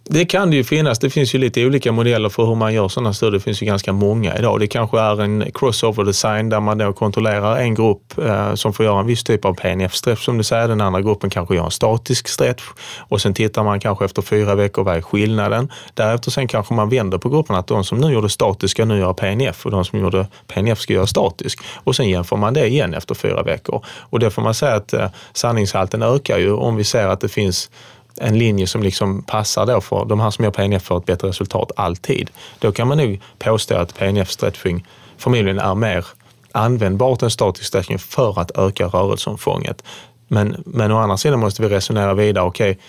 Det 0.08 0.24
kan 0.24 0.50
det 0.50 0.56
ju 0.56 0.64
finnas. 0.64 0.98
Det 0.98 1.10
finns 1.10 1.34
ju 1.34 1.38
lite 1.38 1.66
olika 1.66 1.92
modeller 1.92 2.28
för 2.28 2.46
hur 2.46 2.54
man 2.54 2.74
gör 2.74 2.88
sådana 2.88 3.12
studier. 3.12 3.32
Det 3.32 3.40
finns 3.40 3.62
ju 3.62 3.66
ganska 3.66 3.92
många 3.92 4.38
idag. 4.38 4.60
Det 4.60 4.66
kanske 4.66 5.00
är 5.00 5.22
en 5.22 5.50
crossover 5.54 6.04
design 6.04 6.48
där 6.48 6.60
man 6.60 6.78
då 6.78 6.92
kontrollerar 6.92 7.56
en 7.56 7.74
grupp 7.74 8.18
eh, 8.18 8.54
som 8.54 8.72
får 8.72 8.84
göra 8.84 9.00
en 9.00 9.06
viss 9.06 9.24
typ 9.24 9.44
av 9.44 9.54
PNF-stretch 9.54 10.24
som 10.24 10.38
du 10.38 10.44
säger. 10.44 10.68
Den 10.68 10.80
andra 10.80 11.02
gruppen 11.02 11.30
kanske 11.30 11.54
gör 11.54 11.64
en 11.64 11.70
statisk 11.70 12.28
stretch 12.28 12.62
och 12.98 13.20
sen 13.20 13.34
tittar 13.34 13.64
man 13.64 13.80
kanske 13.80 14.04
efter 14.04 14.22
fyra 14.22 14.54
veckor 14.54 14.84
vad 14.84 14.96
är 14.96 15.00
skillnaden. 15.00 15.72
Därefter 15.94 16.30
sen 16.30 16.48
kanske 16.48 16.74
man 16.74 16.88
vänder 16.88 17.18
på 17.18 17.28
grupperna 17.28 17.58
att 17.58 17.66
de 17.66 17.84
som 17.84 17.98
nu 17.98 18.12
gjorde 18.12 18.28
statisk 18.28 18.70
ska 18.70 18.84
nu 18.84 18.98
göra 18.98 19.14
PNF 19.14 19.66
och 19.66 19.70
de 19.70 19.84
som 19.84 19.98
gjorde 19.98 20.26
PNF 20.46 20.78
ska 20.78 20.92
göra 20.92 21.06
statisk. 21.06 21.60
Och 21.74 21.96
sen 21.96 22.08
jämför 22.08 22.36
man 22.36 22.54
det 22.54 22.66
igen 22.66 22.94
efter 22.94 23.14
fyra 23.14 23.42
veckor. 23.42 23.84
Och 24.00 24.18
det 24.18 24.30
får 24.30 24.42
man 24.42 24.54
säga 24.54 24.74
att 24.74 24.92
eh, 24.92 25.08
sanningshalten 25.32 26.02
ökar 26.02 26.38
ju 26.38 26.52
om 26.52 26.76
vi 26.76 26.84
ser 26.84 27.06
att 27.06 27.20
det 27.20 27.28
finns 27.28 27.70
en 28.20 28.38
linje 28.38 28.66
som 28.66 28.82
liksom 28.82 29.22
passar 29.22 29.66
då 29.66 29.80
för 29.80 30.04
de 30.04 30.20
här 30.20 30.30
som 30.30 30.44
gör 30.44 30.52
PNF 30.52 30.82
får 30.82 30.98
ett 30.98 31.04
bättre 31.04 31.28
resultat 31.28 31.72
alltid. 31.76 32.30
Då 32.58 32.72
kan 32.72 32.88
man 32.88 32.98
nog 32.98 33.20
påstå 33.38 33.76
att 33.76 33.98
PNF-stretching 33.98 34.84
förmodligen 35.18 35.58
är 35.58 35.74
mer 35.74 36.06
användbart 36.52 37.22
än 37.22 37.30
statisk 37.30 37.66
stretching 37.66 37.98
för 37.98 38.40
att 38.40 38.58
öka 38.58 38.86
rörelseomfånget. 38.86 39.82
Men, 40.28 40.62
men 40.66 40.92
å 40.92 40.98
andra 40.98 41.16
sidan 41.16 41.40
måste 41.40 41.62
vi 41.62 41.68
resonera 41.68 42.14
vidare. 42.14 42.44
Okej, 42.44 42.70
okay, 42.70 42.82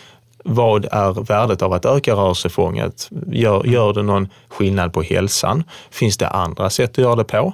vad 0.43 0.85
är 0.85 1.23
värdet 1.23 1.61
av 1.61 1.73
att 1.73 1.85
öka 1.85 2.13
rörelsefånget? 2.13 3.09
Gör, 3.27 3.65
gör 3.65 3.93
det 3.93 4.03
någon 4.03 4.27
skillnad 4.47 4.93
på 4.93 5.01
hälsan? 5.01 5.63
Finns 5.91 6.17
det 6.17 6.27
andra 6.27 6.69
sätt 6.69 6.89
att 6.91 6.97
göra 6.97 7.15
det 7.15 7.23
på? 7.23 7.53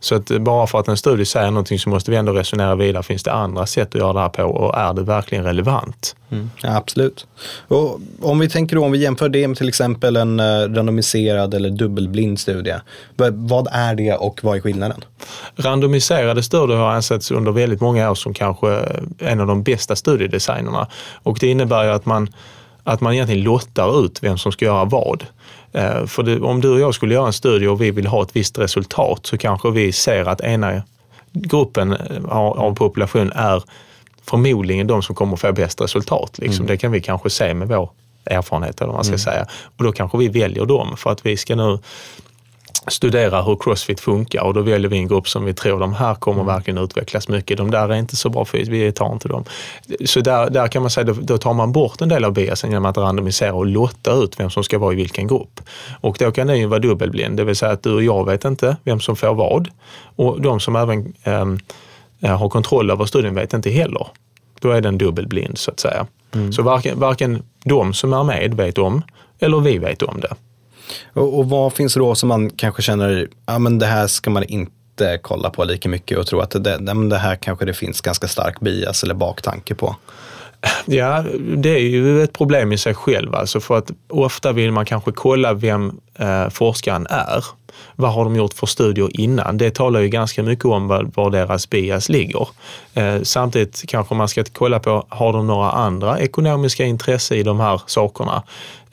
Så 0.00 0.14
att 0.14 0.30
bara 0.40 0.66
för 0.66 0.80
att 0.80 0.88
en 0.88 0.96
studie 0.96 1.24
säger 1.24 1.50
någonting 1.50 1.78
så 1.78 1.88
måste 1.88 2.10
vi 2.10 2.16
ändå 2.16 2.32
resonera 2.32 2.74
vidare. 2.74 3.02
Finns 3.02 3.22
det 3.22 3.32
andra 3.32 3.66
sätt 3.66 3.88
att 3.88 3.94
göra 3.94 4.12
det 4.12 4.20
här 4.20 4.28
på 4.28 4.42
och 4.42 4.78
är 4.78 4.94
det 4.94 5.02
verkligen 5.02 5.44
relevant? 5.44 6.16
Mm, 6.30 6.50
ja, 6.62 6.76
absolut. 6.76 7.26
Och 7.68 8.00
om 8.20 8.38
vi 8.38 8.48
tänker 8.48 8.76
då, 8.76 8.84
om 8.84 8.92
vi 8.92 8.98
jämför 8.98 9.28
det 9.28 9.48
med 9.48 9.56
till 9.56 9.68
exempel 9.68 10.16
en 10.16 10.40
uh, 10.40 10.74
randomiserad 10.74 11.54
eller 11.54 11.70
dubbelblind 11.70 12.40
studie. 12.40 12.74
Vad 13.16 13.68
är 13.72 13.94
det 13.94 14.14
och 14.14 14.40
vad 14.42 14.56
är 14.56 14.60
skillnaden? 14.60 15.04
Randomiserade 15.56 16.42
studier 16.42 16.76
har 16.76 16.90
ansetts 16.90 17.30
under 17.30 17.52
väldigt 17.52 17.80
många 17.80 18.10
år 18.10 18.14
som 18.14 18.34
kanske 18.34 18.80
en 19.18 19.40
av 19.40 19.46
de 19.46 19.62
bästa 19.62 19.96
studiedesignerna. 19.96 20.86
Och 21.22 21.38
det 21.40 21.46
innebär 21.46 21.84
ju 21.84 21.90
att 21.90 22.06
man, 22.06 22.28
att 22.84 23.00
man 23.00 23.14
egentligen 23.14 23.42
lottar 23.42 24.04
ut 24.04 24.22
vem 24.22 24.38
som 24.38 24.52
ska 24.52 24.64
göra 24.64 24.84
vad. 24.84 25.24
Eh, 25.76 26.06
för 26.06 26.22
det, 26.22 26.40
om 26.40 26.60
du 26.60 26.70
och 26.70 26.80
jag 26.80 26.94
skulle 26.94 27.14
göra 27.14 27.26
en 27.26 27.32
studie 27.32 27.66
och 27.66 27.80
vi 27.80 27.90
vill 27.90 28.06
ha 28.06 28.22
ett 28.22 28.36
visst 28.36 28.58
resultat 28.58 29.26
så 29.26 29.38
kanske 29.38 29.70
vi 29.70 29.92
ser 29.92 30.28
att 30.28 30.40
ena 30.40 30.82
gruppen 31.32 31.92
eh, 31.92 32.24
av 32.36 32.74
population 32.74 33.32
är 33.32 33.62
förmodligen 34.24 34.86
de 34.86 35.02
som 35.02 35.14
kommer 35.14 35.36
få 35.36 35.52
bäst 35.52 35.80
resultat. 35.80 36.38
Liksom. 36.38 36.64
Mm. 36.64 36.66
Det 36.66 36.76
kan 36.76 36.92
vi 36.92 37.00
kanske 37.00 37.30
se 37.30 37.54
med 37.54 37.68
vår 37.68 37.90
erfarenhet 38.24 38.80
eller 38.80 38.86
vad 38.86 38.94
man 38.94 39.04
ska 39.04 39.10
mm. 39.10 39.18
säga. 39.18 39.46
Och 39.76 39.84
då 39.84 39.92
kanske 39.92 40.18
vi 40.18 40.28
väljer 40.28 40.66
dem 40.66 40.96
för 40.96 41.10
att 41.10 41.26
vi 41.26 41.36
ska 41.36 41.56
nu 41.56 41.78
studera 42.88 43.42
hur 43.42 43.56
crossfit 43.56 44.00
funkar 44.00 44.42
och 44.42 44.54
då 44.54 44.62
väljer 44.62 44.90
vi 44.90 44.96
en 44.96 45.08
grupp 45.08 45.28
som 45.28 45.44
vi 45.44 45.54
tror 45.54 45.80
de 45.80 45.94
här 45.94 46.14
kommer 46.14 46.42
mm. 46.42 46.54
verkligen 46.54 46.78
utvecklas 46.78 47.28
mycket. 47.28 47.58
De 47.58 47.70
där 47.70 47.88
är 47.88 47.94
inte 47.94 48.16
så 48.16 48.28
bra 48.28 48.44
för 48.44 48.58
vi 48.58 48.92
tar 48.92 49.12
inte 49.12 49.28
dem. 49.28 49.44
Så 50.04 50.20
där, 50.20 50.50
där 50.50 50.68
kan 50.68 50.82
man 50.82 50.90
säga, 50.90 51.04
då, 51.04 51.12
då 51.12 51.38
tar 51.38 51.54
man 51.54 51.72
bort 51.72 52.00
en 52.00 52.08
del 52.08 52.24
av 52.24 52.32
biasen 52.32 52.70
genom 52.70 52.86
att 52.86 52.96
randomisera 52.96 53.54
och 53.54 53.66
lotta 53.66 54.12
ut 54.12 54.40
vem 54.40 54.50
som 54.50 54.64
ska 54.64 54.78
vara 54.78 54.92
i 54.92 54.96
vilken 54.96 55.26
grupp. 55.26 55.60
Och 56.00 56.16
då 56.18 56.32
kan 56.32 56.46
den 56.46 56.58
ju 56.58 56.66
vara 56.66 56.80
dubbelblind, 56.80 57.36
det 57.36 57.44
vill 57.44 57.56
säga 57.56 57.72
att 57.72 57.82
du 57.82 57.94
och 57.94 58.02
jag 58.02 58.26
vet 58.26 58.44
inte 58.44 58.76
vem 58.84 59.00
som 59.00 59.16
får 59.16 59.34
vad 59.34 59.68
och 60.16 60.40
de 60.40 60.60
som 60.60 60.76
även 60.76 61.14
eh, 62.20 62.38
har 62.38 62.48
kontroll 62.48 62.90
över 62.90 63.04
studien 63.04 63.34
vet 63.34 63.52
inte 63.52 63.70
heller. 63.70 64.06
Då 64.60 64.70
är 64.70 64.80
den 64.80 64.98
dubbelblind 64.98 65.58
så 65.58 65.70
att 65.70 65.80
säga. 65.80 66.06
Mm. 66.34 66.52
Så 66.52 66.62
varken, 66.62 67.00
varken 67.00 67.42
de 67.64 67.94
som 67.94 68.12
är 68.12 68.24
med 68.24 68.54
vet 68.54 68.78
om 68.78 69.02
eller 69.38 69.60
vi 69.60 69.78
vet 69.78 70.02
om 70.02 70.20
det. 70.20 70.34
Och, 71.12 71.38
och 71.38 71.50
vad 71.50 71.72
finns 71.72 71.94
det 71.94 72.00
då 72.00 72.14
som 72.14 72.28
man 72.28 72.50
kanske 72.50 72.82
känner, 72.82 73.28
ja 73.46 73.58
men 73.58 73.78
det 73.78 73.86
här 73.86 74.06
ska 74.06 74.30
man 74.30 74.44
inte 74.44 75.18
kolla 75.22 75.50
på 75.50 75.64
lika 75.64 75.88
mycket 75.88 76.18
och 76.18 76.26
tro 76.26 76.40
att 76.40 76.50
det, 76.50 76.78
det 77.08 77.18
här 77.18 77.36
kanske 77.36 77.64
det 77.64 77.74
finns 77.74 78.00
ganska 78.00 78.28
stark 78.28 78.60
bias 78.60 79.02
eller 79.02 79.14
baktanke 79.14 79.74
på? 79.74 79.96
Ja, 80.86 81.24
det 81.56 81.68
är 81.68 81.80
ju 81.80 82.22
ett 82.22 82.32
problem 82.32 82.72
i 82.72 82.78
sig 82.78 82.94
själv 82.94 83.34
alltså 83.34 83.60
för 83.60 83.78
att 83.78 83.90
ofta 84.08 84.52
vill 84.52 84.72
man 84.72 84.84
kanske 84.84 85.12
kolla 85.12 85.54
vem 85.54 86.00
eh, 86.18 86.48
forskaren 86.48 87.06
är. 87.10 87.44
Vad 87.96 88.12
har 88.12 88.24
de 88.24 88.36
gjort 88.36 88.54
för 88.54 88.66
studier 88.66 89.20
innan? 89.20 89.58
Det 89.58 89.74
talar 89.74 90.00
ju 90.00 90.08
ganska 90.08 90.42
mycket 90.42 90.64
om 90.64 90.88
var, 90.88 91.10
var 91.14 91.30
deras 91.30 91.70
bias 91.70 92.08
ligger. 92.08 92.48
Eh, 92.94 93.22
samtidigt 93.22 93.84
kanske 93.88 94.14
man 94.14 94.28
ska 94.28 94.44
kolla 94.52 94.80
på, 94.80 95.06
har 95.08 95.32
de 95.32 95.46
några 95.46 95.70
andra 95.70 96.20
ekonomiska 96.20 96.84
intressen 96.84 97.36
i 97.36 97.42
de 97.42 97.60
här 97.60 97.80
sakerna? 97.86 98.42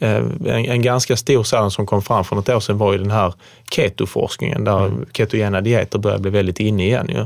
Eh, 0.03 0.23
en, 0.45 0.65
en, 0.65 0.81
ganska 0.81 1.17
stor 1.17 1.43
sådan 1.43 1.71
som 1.71 1.85
kom 1.85 2.01
fram 2.01 2.23
för 2.23 2.35
något 2.35 2.49
år 2.49 2.59
sedan 2.59 2.77
var 2.77 2.91
ju 2.91 2.97
den 2.97 3.11
här 3.11 3.33
ketoforskningen 3.71 4.63
där 4.63 4.85
mm. 4.85 5.05
ketogena 5.13 5.61
dieter 5.61 5.99
börjar 5.99 6.17
bli 6.17 6.31
väldigt 6.31 6.59
inne 6.59 6.85
igen. 6.85 7.07
Ju. 7.09 7.25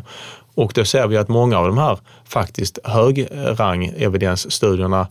Och 0.56 0.72
då 0.76 0.86
ser 0.86 1.08
vi 1.08 1.18
att 1.18 1.28
många 1.28 1.58
av 1.58 1.68
de 1.68 1.78
här 1.78 1.98
faktiskt 2.26 2.80
högrang 2.84 3.94
evidensstudierna 3.98 5.08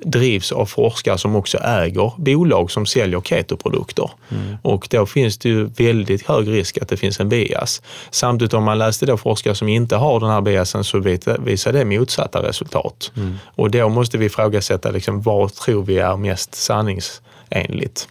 drivs 0.00 0.52
av 0.52 0.66
forskare 0.66 1.18
som 1.18 1.36
också 1.36 1.58
äger 1.58 2.12
bolag 2.16 2.70
som 2.70 2.86
säljer 2.86 3.20
ketoprodukter. 3.20 4.10
Mm. 4.30 4.56
Och 4.62 4.86
då 4.90 5.06
finns 5.06 5.38
det 5.38 5.48
ju 5.48 5.64
väldigt 5.64 6.26
hög 6.26 6.48
risk 6.48 6.78
att 6.78 6.88
det 6.88 6.96
finns 6.96 7.20
en 7.20 7.28
bias. 7.28 7.82
Samtidigt 8.10 8.54
om 8.54 8.64
man 8.64 8.78
läste 8.78 9.06
då 9.06 9.16
forskare 9.16 9.54
som 9.54 9.68
inte 9.68 9.96
har 9.96 10.20
den 10.20 10.30
här 10.30 10.40
biasen 10.40 10.84
så 10.84 10.98
visar 11.38 11.72
det 11.72 11.84
motsatta 11.84 12.42
resultat. 12.42 13.12
Mm. 13.16 13.38
Och 13.44 13.70
då 13.70 13.88
måste 13.88 14.18
vi 14.18 14.26
ifrågasätta 14.26 14.90
liksom, 14.90 15.22
vad 15.22 15.54
tror 15.54 15.82
vi 15.82 15.98
är 15.98 16.16
mest 16.16 16.54
sanningsenligt. 16.54 18.08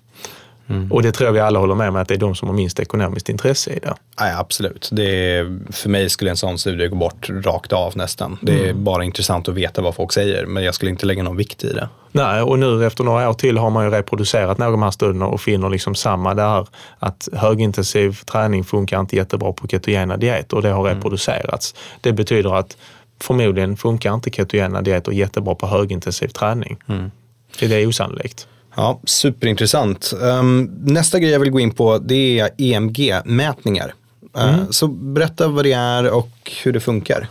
Mm. 0.71 0.91
Och 0.91 1.03
det 1.03 1.11
tror 1.11 1.27
jag 1.27 1.33
vi 1.33 1.39
alla 1.39 1.59
håller 1.59 1.75
med 1.75 1.89
om 1.89 1.95
att 1.95 2.07
det 2.07 2.13
är 2.13 2.17
de 2.17 2.35
som 2.35 2.47
har 2.47 2.55
minst 2.55 2.79
ekonomiskt 2.79 3.29
intresse 3.29 3.73
i 3.73 3.79
det. 3.79 3.93
Ja, 4.17 4.39
absolut. 4.39 4.89
Det 4.91 5.35
är, 5.35 5.59
för 5.71 5.89
mig 5.89 6.09
skulle 6.09 6.31
en 6.31 6.37
sån 6.37 6.57
studie 6.57 6.87
gå 6.87 6.95
bort 6.95 7.29
rakt 7.29 7.73
av 7.73 7.97
nästan. 7.97 8.37
Det 8.41 8.59
är 8.59 8.69
mm. 8.69 8.83
bara 8.83 9.03
intressant 9.03 9.49
att 9.49 9.55
veta 9.55 9.81
vad 9.81 9.95
folk 9.95 10.13
säger, 10.13 10.45
men 10.45 10.63
jag 10.63 10.75
skulle 10.75 10.91
inte 10.91 11.05
lägga 11.05 11.23
någon 11.23 11.37
vikt 11.37 11.63
i 11.63 11.73
det. 11.73 11.89
Nej, 12.11 12.41
och 12.41 12.59
nu 12.59 12.85
efter 12.85 13.03
några 13.03 13.29
år 13.29 13.33
till 13.33 13.57
har 13.57 13.69
man 13.69 13.85
ju 13.85 13.91
reproducerat 13.91 14.57
några 14.57 14.67
av 14.67 14.71
de 14.71 14.83
här 14.83 14.91
studierna 14.91 15.25
och 15.25 15.41
finner 15.41 15.69
liksom 15.69 15.95
samma 15.95 16.33
där 16.33 16.67
att 16.99 17.27
högintensiv 17.33 18.19
träning 18.25 18.63
funkar 18.63 18.99
inte 18.99 19.15
jättebra 19.15 19.53
på 19.53 19.67
ketogena 19.67 20.17
dieter 20.17 20.57
och 20.57 20.63
det 20.63 20.69
har 20.69 20.85
mm. 20.87 20.95
reproducerats. 20.95 21.75
Det 22.01 22.13
betyder 22.13 22.59
att 22.59 22.77
förmodligen 23.21 23.77
funkar 23.77 24.13
inte 24.13 24.29
ketogena 24.29 24.81
dieter 24.81 25.11
jättebra 25.11 25.55
på 25.55 25.67
högintensiv 25.67 26.27
träning. 26.27 26.77
Mm. 26.87 27.11
Det 27.59 27.73
är 27.73 27.87
osannolikt. 27.87 28.47
Ja, 28.75 28.99
superintressant. 29.03 30.13
Um, 30.21 30.71
nästa 30.83 31.19
grej 31.19 31.31
jag 31.31 31.39
vill 31.39 31.51
gå 31.51 31.59
in 31.59 31.71
på 31.71 31.97
det 31.97 32.39
är 32.39 32.49
EMG-mätningar. 32.57 33.93
Uh, 34.37 34.53
mm. 34.53 34.71
Så 34.71 34.87
berätta 34.87 35.47
vad 35.47 35.65
det 35.65 35.73
är 35.73 36.11
och 36.11 36.29
hur 36.63 36.73
det 36.73 36.79
funkar. 36.79 37.27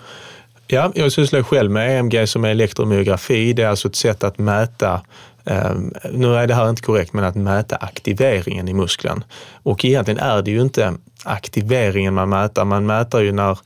Ja, 0.66 0.92
jag 0.94 1.12
sysslar 1.12 1.42
själv 1.42 1.70
med 1.70 1.98
EMG 1.98 2.28
som 2.28 2.44
är 2.44 2.48
elektromyografi. 2.48 3.52
Det 3.52 3.62
är 3.62 3.68
alltså 3.68 3.88
ett 3.88 3.96
sätt 3.96 4.24
att 4.24 4.38
mäta 4.38 5.00
Um, 5.44 5.92
nu 6.12 6.34
är 6.34 6.46
det 6.46 6.54
här 6.54 6.70
inte 6.70 6.82
korrekt, 6.82 7.12
men 7.12 7.24
att 7.24 7.34
mäta 7.34 7.76
aktiveringen 7.76 8.68
i 8.68 8.74
muskeln. 8.74 9.24
Och 9.62 9.84
egentligen 9.84 10.20
är 10.20 10.42
det 10.42 10.50
ju 10.50 10.62
inte 10.62 10.94
aktiveringen 11.24 12.14
man 12.14 12.28
mäter. 12.28 12.64
Man 12.64 12.86
mäter 12.86 13.22
ju 13.22 13.32
när 13.32 13.58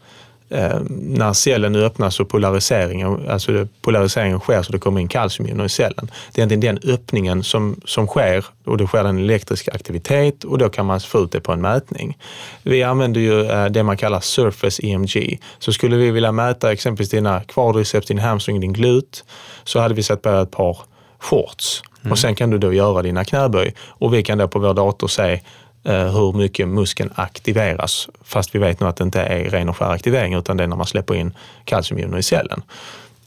eh, 0.48 0.80
när 0.88 1.32
cellen 1.32 1.76
öppnas 1.76 2.20
och 2.20 2.28
polariseringen, 2.28 3.28
alltså 3.28 3.66
polariseringen 3.82 4.38
sker 4.38 4.62
så 4.62 4.72
det 4.72 4.78
kommer 4.78 5.00
in 5.00 5.08
kalciumjoner 5.08 5.64
i 5.64 5.68
cellen. 5.68 6.10
Det 6.32 6.40
är 6.40 6.46
egentligen 6.46 6.78
den 6.80 6.94
öppningen 6.94 7.42
som, 7.42 7.80
som 7.84 8.06
sker 8.06 8.44
och 8.64 8.76
då 8.76 8.86
sker 8.86 9.04
en 9.04 9.18
elektrisk 9.18 9.68
aktivitet 9.68 10.44
och 10.44 10.58
då 10.58 10.68
kan 10.68 10.86
man 10.86 11.00
få 11.00 11.24
ut 11.24 11.32
det 11.32 11.40
på 11.40 11.52
en 11.52 11.60
mätning. 11.60 12.18
Vi 12.62 12.82
använder 12.82 13.20
ju 13.20 13.44
eh, 13.44 13.66
det 13.66 13.82
man 13.82 13.96
kallar 13.96 14.20
surface 14.20 14.86
EMG. 14.86 15.40
Så 15.58 15.72
skulle 15.72 15.96
vi 15.96 16.10
vilja 16.10 16.32
mäta 16.32 16.72
exempelvis 16.72 17.10
dina 17.10 17.40
kvadriceps, 17.40 18.06
din 18.06 18.18
hamstring, 18.18 18.60
din 18.60 18.72
glut 18.72 19.24
så 19.64 19.80
hade 19.80 19.94
vi 19.94 20.02
satt 20.02 20.22
på 20.22 20.28
ett 20.28 20.50
par 20.50 20.78
shorts 21.18 21.82
mm. 22.02 22.12
och 22.12 22.18
sen 22.18 22.34
kan 22.34 22.50
du 22.50 22.58
då 22.58 22.72
göra 22.72 23.02
dina 23.02 23.24
knäböj 23.24 23.74
och 23.78 24.14
vi 24.14 24.22
kan 24.22 24.38
då 24.38 24.48
på 24.48 24.58
vår 24.58 24.74
dator 24.74 25.08
se 25.08 25.40
Eh, 25.86 26.12
hur 26.12 26.32
mycket 26.32 26.68
muskeln 26.68 27.10
aktiveras. 27.14 28.08
Fast 28.22 28.54
vi 28.54 28.58
vet 28.58 28.80
nu 28.80 28.86
att 28.86 28.96
det 28.96 29.04
inte 29.04 29.20
är 29.20 29.50
ren 29.50 29.68
och 29.68 29.76
skär 29.76 29.90
aktivering 29.90 30.34
utan 30.34 30.56
det 30.56 30.64
är 30.64 30.68
när 30.68 30.76
man 30.76 30.86
släpper 30.86 31.14
in 31.14 31.34
kalciumjoner 31.64 32.18
i 32.18 32.22
cellen. 32.22 32.62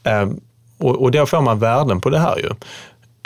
Ehm, 0.04 0.40
och 0.78 1.10
då 1.10 1.26
får 1.26 1.40
man 1.40 1.58
värden 1.58 2.00
på 2.00 2.10
det 2.10 2.18
här 2.18 2.36
ju. 2.36 2.50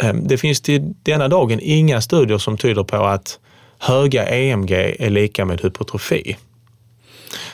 Ehm, 0.08 0.28
det 0.28 0.38
finns 0.38 0.60
till 0.60 0.94
denna 1.02 1.28
dagen 1.28 1.60
inga 1.62 2.00
studier 2.00 2.38
som 2.38 2.56
tyder 2.56 2.84
på 2.84 2.96
att 2.96 3.38
höga 3.78 4.28
EMG 4.28 4.72
är 4.98 5.10
lika 5.10 5.44
med 5.44 5.60
hypotrofi. 5.60 6.36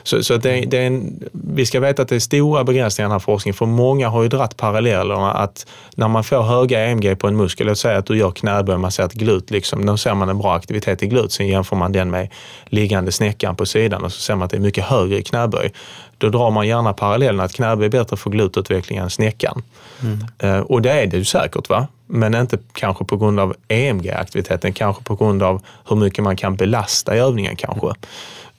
Så, 0.02 0.22
så 0.22 0.36
det, 0.36 0.60
det 0.60 0.78
är 0.78 0.86
en, 0.86 1.22
vi 1.32 1.66
ska 1.66 1.80
veta 1.80 2.02
att 2.02 2.08
det 2.08 2.14
är 2.14 2.20
stora 2.20 2.64
begränsningar 2.64 3.06
i 3.06 3.08
den 3.08 3.12
här 3.12 3.18
forskningen, 3.18 3.54
för 3.54 3.66
många 3.66 4.08
har 4.08 4.22
ju 4.22 4.28
dratt 4.28 4.56
parallellerna 4.56 5.32
att 5.32 5.66
när 5.94 6.08
man 6.08 6.24
får 6.24 6.42
höga 6.42 6.86
EMG 6.86 7.18
på 7.18 7.28
en 7.28 7.36
muskel, 7.36 7.66
låt 7.66 7.78
säga 7.78 7.98
att 7.98 8.06
du 8.06 8.18
gör 8.18 8.30
knäböj, 8.30 8.78
man 8.78 8.92
ser 8.92 9.02
att 9.02 9.12
glut, 9.12 9.50
liksom, 9.50 9.86
då 9.86 9.96
ser 9.96 10.14
man 10.14 10.28
en 10.28 10.38
bra 10.38 10.54
aktivitet 10.54 11.02
i 11.02 11.06
glut, 11.06 11.32
sen 11.32 11.48
jämför 11.48 11.76
man 11.76 11.92
den 11.92 12.10
med 12.10 12.28
liggande 12.66 13.12
snäckan 13.12 13.56
på 13.56 13.66
sidan 13.66 14.04
och 14.04 14.12
så 14.12 14.20
ser 14.20 14.34
man 14.34 14.42
att 14.44 14.50
det 14.50 14.56
är 14.56 14.60
mycket 14.60 14.84
högre 14.84 15.18
i 15.18 15.22
knäböj. 15.22 15.72
Då 16.18 16.28
drar 16.28 16.50
man 16.50 16.66
gärna 16.68 16.92
parallellen 16.92 17.40
att 17.40 17.52
knäböj 17.52 17.86
är 17.86 17.90
bättre 17.90 18.16
för 18.16 18.30
glututveckling 18.30 18.98
än 18.98 19.10
snäckan. 19.10 19.62
Mm. 20.02 20.26
Uh, 20.44 20.60
och 20.60 20.82
det 20.82 20.90
är 20.90 21.06
det 21.06 21.16
ju 21.16 21.24
säkert. 21.24 21.68
va? 21.68 21.86
Men 22.06 22.34
inte 22.34 22.58
kanske 22.72 23.04
på 23.04 23.16
grund 23.16 23.40
av 23.40 23.54
EMG-aktiviteten, 23.68 24.72
kanske 24.72 25.02
på 25.02 25.14
grund 25.14 25.42
av 25.42 25.62
hur 25.88 25.96
mycket 25.96 26.24
man 26.24 26.36
kan 26.36 26.56
belasta 26.56 27.16
i 27.16 27.18
övningen 27.18 27.56
kanske. 27.56 27.86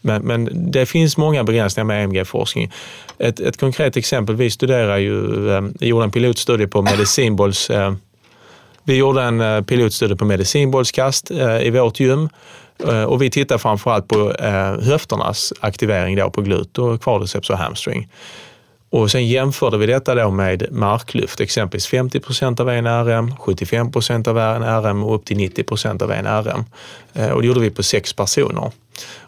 Men, 0.01 0.21
men 0.21 0.71
det 0.71 0.85
finns 0.85 1.17
många 1.17 1.43
begränsningar 1.43 1.85
med 1.85 2.03
EMG-forskning. 2.03 2.71
Ett, 3.17 3.39
ett 3.39 3.59
konkret 3.59 3.97
exempel, 3.97 4.35
vi 4.35 4.51
studerar 4.51 4.97
ju, 4.97 5.49
eh, 5.51 5.61
gjorde 5.79 6.03
en 6.03 6.11
pilotstudie 6.11 6.67
på 6.67 6.81
medicinbolls 6.81 7.69
eh, 7.69 7.93
vi 8.89 8.95
gjorde 8.95 9.21
en 9.21 9.41
eh, 9.41 9.61
pilotstudie 9.61 10.15
på 10.15 10.25
medicinbollskast 10.25 11.31
eh, 11.31 11.61
i 11.61 11.69
vårt 11.69 11.99
gym 11.99 12.29
eh, 12.87 13.03
och 13.03 13.21
vi 13.21 13.29
tittar 13.29 13.57
framförallt 13.57 14.07
på 14.07 14.31
eh, 14.31 14.79
höfternas 14.81 15.53
aktivering 15.59 16.15
då 16.15 16.29
på 16.29 16.41
glut 16.41 16.77
och 16.77 17.01
quadriceps 17.01 17.49
och 17.49 17.57
hamstring. 17.57 18.07
Och 18.91 19.11
sen 19.11 19.27
jämförde 19.27 19.77
vi 19.77 19.85
detta 19.85 20.15
då 20.15 20.31
med 20.31 20.67
marklyft, 20.71 21.39
exempelvis 21.39 21.87
50 21.87 22.19
procent 22.19 22.59
av 22.59 22.69
en 22.69 23.05
RM, 23.05 23.35
75 23.37 23.91
procent 23.91 24.27
av 24.27 24.37
en 24.37 24.83
RM 24.83 25.03
och 25.03 25.15
upp 25.15 25.25
till 25.25 25.37
90 25.37 25.63
procent 25.63 26.01
av 26.01 26.11
en 26.11 26.25
RM. 26.25 26.65
Och 27.33 27.41
det 27.41 27.47
gjorde 27.47 27.59
vi 27.59 27.69
på 27.69 27.83
sex 27.83 28.13
personer. 28.13 28.71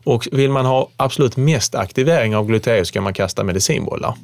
Och 0.03 0.27
vill 0.31 0.51
man 0.51 0.65
ha 0.65 0.89
absolut 0.97 1.37
mest 1.37 1.75
aktivering 1.75 2.35
av 2.35 2.47
gluteus 2.47 2.91
kan 2.91 3.03
man 3.03 3.13
kasta 3.13 3.43
medicinbollar 3.43 4.15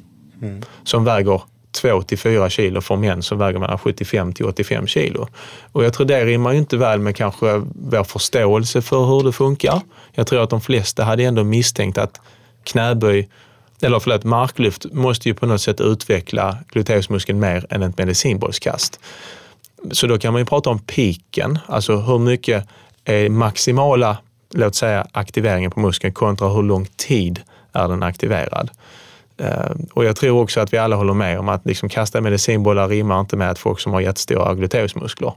mm. 0.42 0.62
som 0.84 1.04
väger 1.04 1.42
2 1.72 2.02
till 2.02 2.18
4 2.18 2.50
kilo 2.50 2.80
för 2.80 2.96
män 2.96 3.22
som 3.22 3.38
väger 3.38 3.58
mellan 3.58 3.78
75 3.78 4.32
till 4.32 4.46
85 4.46 4.86
kilo. 4.86 5.28
Och 5.72 5.84
jag 5.84 5.92
tror 5.92 6.06
det 6.06 6.24
rimmar 6.24 6.52
ju 6.52 6.58
inte 6.58 6.76
väl 6.76 7.00
med 7.00 7.16
kanske 7.16 7.62
vår 7.74 8.04
förståelse 8.04 8.82
för 8.82 9.04
hur 9.04 9.22
det 9.22 9.32
funkar. 9.32 9.80
Jag 10.12 10.26
tror 10.26 10.42
att 10.42 10.50
de 10.50 10.60
flesta 10.60 11.04
hade 11.04 11.24
ändå 11.24 11.44
misstänkt 11.44 11.98
att 11.98 12.20
knäböj, 12.64 13.28
eller 13.82 13.98
förlåt, 13.98 14.24
marklyft 14.24 14.86
måste 14.92 15.28
ju 15.28 15.34
på 15.34 15.46
något 15.46 15.60
sätt 15.60 15.80
utveckla 15.80 16.58
gluteusmuskeln 16.72 17.40
mer 17.40 17.66
än 17.70 17.82
ett 17.82 17.98
medicinbollskast. 17.98 19.00
Så 19.92 20.06
då 20.06 20.18
kan 20.18 20.32
man 20.32 20.42
ju 20.42 20.46
prata 20.46 20.70
om 20.70 20.78
piken, 20.78 21.58
alltså 21.66 21.96
hur 21.96 22.18
mycket 22.18 22.68
är 23.04 23.28
maximala, 23.28 24.16
låt 24.54 24.74
säga 24.74 25.06
aktiveringen 25.12 25.70
på 25.70 25.80
muskeln 25.80 26.14
kontra 26.14 26.48
hur 26.48 26.62
lång 26.62 26.86
tid 26.96 27.40
är 27.72 27.88
den 27.88 28.02
aktiverad. 28.02 28.70
Eh, 29.36 29.70
och 29.92 30.04
jag 30.04 30.16
tror 30.16 30.42
också 30.42 30.60
att 30.60 30.72
vi 30.72 30.78
alla 30.78 30.96
håller 30.96 31.14
med 31.14 31.38
om 31.38 31.48
att 31.48 31.66
liksom 31.66 31.88
kasta 31.88 32.20
medicinbollar 32.20 32.88
rimmar 32.88 33.20
inte 33.20 33.36
med 33.36 33.50
att 33.50 33.58
folk 33.58 33.80
som 33.80 33.92
har 33.92 34.00
jättestora 34.00 34.54
gluteusmuskler. 34.54 35.32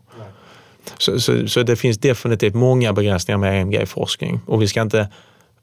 Så, 0.97 1.19
så, 1.19 1.47
så, 1.47 1.63
det 1.63 1.75
finns 1.75 1.97
definitivt 1.97 2.53
många 2.53 2.93
begränsningar 2.93 3.37
med 3.37 3.61
EMG-forskning 3.61 4.39
och 4.45 4.61
vi 4.61 4.67
ska 4.67 4.81
inte 4.81 5.07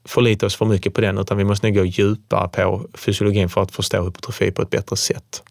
förlita 0.05 0.45
oss 0.45 0.55
för 0.55 0.65
mycket 0.65 0.93
på 0.93 1.01
den 1.01 1.17
utan 1.17 1.37
vi 1.37 1.43
måste 1.43 1.67
nog 1.67 1.75
gå 1.75 1.85
djupare 1.85 2.47
på 2.47 2.85
fysiologin 2.93 3.49
för 3.49 3.61
att 3.61 3.71
förstå 3.71 4.03
hypertrofi 4.03 4.51
på 4.51 4.61
ett 4.61 4.69
bättre 4.69 4.95
sätt. 4.95 5.43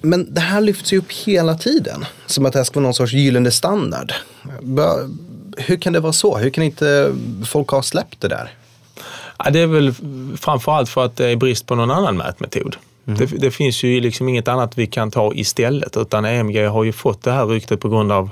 Men 0.00 0.34
det 0.34 0.40
här 0.40 0.60
lyfts 0.60 0.92
ju 0.92 0.98
upp 0.98 1.12
hela 1.12 1.54
tiden, 1.54 2.04
som 2.26 2.46
att 2.46 2.52
det 2.52 2.58
här 2.58 2.64
ska 2.64 2.80
vara 2.80 2.84
någon 2.84 2.94
sorts 2.94 3.12
gyllene 3.12 3.50
standard. 3.50 4.12
Hur 5.56 5.76
kan 5.76 5.92
det 5.92 6.00
vara 6.00 6.12
så? 6.12 6.38
Hur 6.38 6.50
kan 6.50 6.64
inte 6.64 7.14
folk 7.46 7.68
ha 7.68 7.82
släppt 7.82 8.20
det 8.20 8.28
där? 8.28 8.52
Ja, 9.38 9.50
det 9.50 9.60
är 9.60 9.66
väl 9.66 9.94
framförallt 10.36 10.88
för 10.88 11.04
att 11.04 11.16
det 11.16 11.26
är 11.26 11.36
brist 11.36 11.66
på 11.66 11.74
någon 11.74 11.90
annan 11.90 12.16
mätmetod. 12.16 12.76
Mm. 13.06 13.18
Det, 13.18 13.26
det, 13.26 13.50
finns 13.50 13.82
ju 13.82 14.00
liksom 14.00 14.28
inget 14.28 14.48
annat 14.48 14.78
vi 14.78 14.86
kan 14.86 15.10
ta 15.10 15.32
istället 15.34 15.96
utan 15.96 16.24
EMG 16.24 16.66
har 16.66 16.84
ju 16.84 16.92
fått 16.92 17.22
det 17.22 17.32
här 17.32 17.46
ryktet 17.46 17.80
på 17.80 17.88
grund 17.88 18.12
av, 18.12 18.30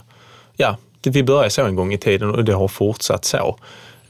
ja, 0.56 0.76
vi 1.02 1.22
började 1.22 1.50
så 1.50 1.62
en 1.62 1.74
gång 1.74 1.92
i 1.92 1.98
tiden 1.98 2.30
och 2.30 2.44
det 2.44 2.52
har 2.52 2.68
fortsatt 2.68 3.24
så. 3.24 3.58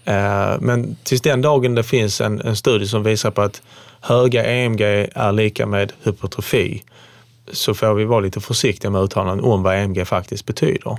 Eh, 0.05 0.61
men 0.61 0.97
tills 1.05 1.21
den 1.21 1.43
dagen 1.43 1.75
det 1.75 1.83
finns 1.83 2.21
en, 2.21 2.41
en 2.41 2.57
studie 2.57 2.87
som 2.87 3.03
visar 3.03 3.31
på 3.31 3.43
att 3.43 3.63
höga 4.01 4.45
EMG 4.45 4.81
är 5.15 5.33
lika 5.33 5.67
med 5.67 5.93
hypertrofi 6.03 6.83
så 7.53 7.75
får 7.75 7.95
vi 7.95 8.05
vara 8.05 8.21
lite 8.21 8.41
försiktiga 8.41 8.91
med 8.91 9.03
uttalanden 9.03 9.45
om 9.45 9.63
vad 9.63 9.75
EMG 9.75 10.07
faktiskt 10.07 10.47
betyder. 10.47 10.99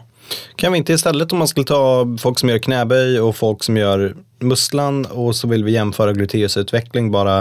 Kan 0.55 0.71
vi 0.71 0.77
inte 0.77 0.93
istället 0.93 1.31
om 1.31 1.37
man 1.37 1.47
skulle 1.47 1.65
ta 1.65 2.17
folk 2.19 2.39
som 2.39 2.49
gör 2.49 2.57
knäböj 2.57 3.19
och 3.19 3.35
folk 3.35 3.63
som 3.63 3.77
gör 3.77 4.15
musslan 4.39 5.05
och 5.05 5.35
så 5.35 5.47
vill 5.47 5.63
vi 5.63 5.71
jämföra 5.71 6.13
gluteusutveckling 6.13 7.11
bara 7.11 7.39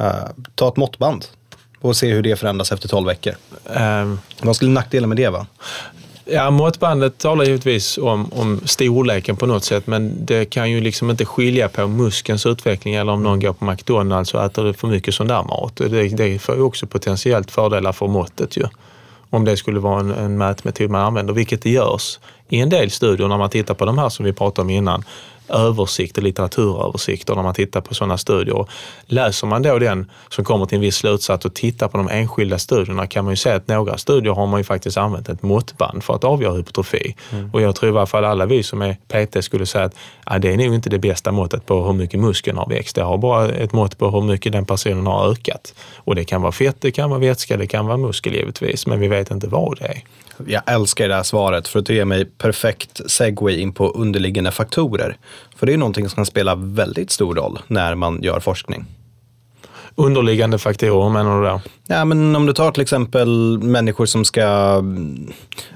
uh, 0.00 0.06
ta 0.54 0.68
ett 0.68 0.76
måttband 0.76 1.24
och 1.80 1.96
se 1.96 2.12
hur 2.12 2.22
det 2.22 2.36
förändras 2.36 2.72
efter 2.72 2.88
12 2.88 3.06
veckor. 3.06 3.34
Um, 3.64 4.20
Vad 4.42 4.56
skulle 4.56 4.70
nackdelen 4.70 5.08
med 5.08 5.16
det 5.16 5.28
vara? 5.28 5.46
Ja, 6.32 6.50
måttbandet 6.50 7.18
talar 7.18 7.44
givetvis 7.44 7.98
om, 7.98 8.32
om 8.32 8.60
storleken 8.64 9.36
på 9.36 9.46
något 9.46 9.64
sätt, 9.64 9.86
men 9.86 10.26
det 10.26 10.44
kan 10.44 10.70
ju 10.70 10.80
liksom 10.80 11.10
inte 11.10 11.24
skilja 11.24 11.68
på 11.68 11.88
muskelns 11.88 12.46
utveckling 12.46 12.94
eller 12.94 13.12
om 13.12 13.22
någon 13.22 13.40
går 13.40 13.52
på 13.52 13.64
McDonalds 13.64 14.34
och 14.34 14.44
äter 14.44 14.72
för 14.72 14.88
mycket 14.88 15.14
sån 15.14 15.26
där 15.26 15.42
mat. 15.42 15.76
Det, 15.76 16.08
det 16.08 16.38
får 16.38 16.54
ju 16.54 16.62
också 16.62 16.86
potentiellt 16.86 17.50
fördelar 17.50 17.92
för 17.92 18.06
måttet 18.06 18.56
ju. 18.56 18.64
Om 19.30 19.44
det 19.44 19.56
skulle 19.56 19.80
vara 19.80 20.00
en, 20.00 20.10
en 20.10 20.38
mätmetod 20.38 20.90
man 20.90 21.00
använder, 21.00 21.34
vilket 21.34 21.62
det 21.62 21.70
görs 21.70 22.18
i 22.48 22.60
en 22.60 22.70
del 22.70 22.90
studier 22.90 23.28
när 23.28 23.38
man 23.38 23.50
tittar 23.50 23.74
på 23.74 23.84
de 23.84 23.98
här 23.98 24.08
som 24.08 24.24
vi 24.24 24.32
pratade 24.32 24.62
om 24.62 24.70
innan 24.70 25.04
översikter, 25.50 26.22
litteraturöversikter 26.22 27.34
när 27.34 27.42
man 27.42 27.54
tittar 27.54 27.80
på 27.80 27.94
sådana 27.94 28.18
studier. 28.18 28.66
Läser 29.06 29.46
man 29.46 29.62
då 29.62 29.78
den 29.78 30.10
som 30.28 30.44
kommer 30.44 30.66
till 30.66 30.76
en 30.76 30.82
viss 30.82 30.96
slutsats 30.96 31.44
och 31.44 31.54
tittar 31.54 31.88
på 31.88 31.96
de 31.96 32.08
enskilda 32.08 32.58
studierna 32.58 33.06
kan 33.06 33.24
man 33.24 33.32
ju 33.32 33.36
se 33.36 33.50
att 33.50 33.68
några 33.68 33.98
studier 33.98 34.32
har 34.32 34.46
man 34.46 34.60
ju 34.60 34.64
faktiskt 34.64 34.96
använt 34.96 35.28
ett 35.28 35.42
måttband 35.42 36.04
för 36.04 36.14
att 36.14 36.24
avgöra 36.24 36.54
hypertrofi. 36.54 37.16
Mm. 37.32 37.50
Och 37.52 37.62
jag 37.62 37.76
tror 37.76 37.94
i 37.94 37.96
alla 37.96 38.06
fall 38.06 38.24
alla 38.24 38.46
vi 38.46 38.62
som 38.62 38.82
är 38.82 38.94
PT 39.08 39.44
skulle 39.44 39.66
säga 39.66 39.84
att 39.84 39.94
ja, 40.26 40.38
det 40.38 40.52
är 40.52 40.56
nog 40.56 40.74
inte 40.74 40.90
det 40.90 40.98
bästa 40.98 41.32
måttet 41.32 41.66
på 41.66 41.84
hur 41.86 41.92
mycket 41.92 42.20
muskeln 42.20 42.58
har 42.58 42.68
växt. 42.68 42.96
Det 42.96 43.02
har 43.02 43.18
bara 43.18 43.48
ett 43.48 43.72
mått 43.72 43.98
på 43.98 44.10
hur 44.10 44.22
mycket 44.22 44.52
den 44.52 44.66
personen 44.66 45.06
har 45.06 45.30
ökat. 45.32 45.74
Och 45.96 46.14
det 46.14 46.24
kan 46.24 46.42
vara 46.42 46.52
fett, 46.52 46.76
det 46.80 46.90
kan 46.90 47.10
vara 47.10 47.20
vätska, 47.20 47.56
det 47.56 47.66
kan 47.66 47.86
vara 47.86 47.96
muskel 47.96 48.34
givetvis, 48.34 48.86
men 48.86 49.00
vi 49.00 49.08
vet 49.08 49.30
inte 49.30 49.46
vad 49.46 49.78
det 49.78 49.84
är. 49.84 50.02
Jag 50.46 50.62
älskar 50.66 51.08
det 51.08 51.14
här 51.14 51.22
svaret 51.22 51.68
för 51.68 51.80
det 51.80 51.94
ger 51.94 52.04
mig 52.04 52.24
perfekt 52.24 53.10
segway 53.10 53.60
in 53.60 53.72
på 53.72 53.90
underliggande 53.90 54.50
faktorer. 54.50 55.16
För 55.56 55.66
det 55.66 55.72
är 55.72 55.76
någonting 55.76 56.08
som 56.08 56.16
kan 56.16 56.26
spela 56.26 56.54
väldigt 56.54 57.10
stor 57.10 57.34
roll 57.34 57.58
när 57.66 57.94
man 57.94 58.22
gör 58.22 58.40
forskning. 58.40 58.86
Underliggande 59.94 60.58
faktorer 60.58 61.08
menar 61.08 61.42
du 61.42 61.48
då? 61.48 61.60
Ja, 61.86 62.04
men 62.04 62.36
om 62.36 62.46
du 62.46 62.52
tar 62.52 62.72
till 62.72 62.82
exempel 62.82 63.58
människor 63.58 64.06
som 64.06 64.24
ska, 64.24 64.76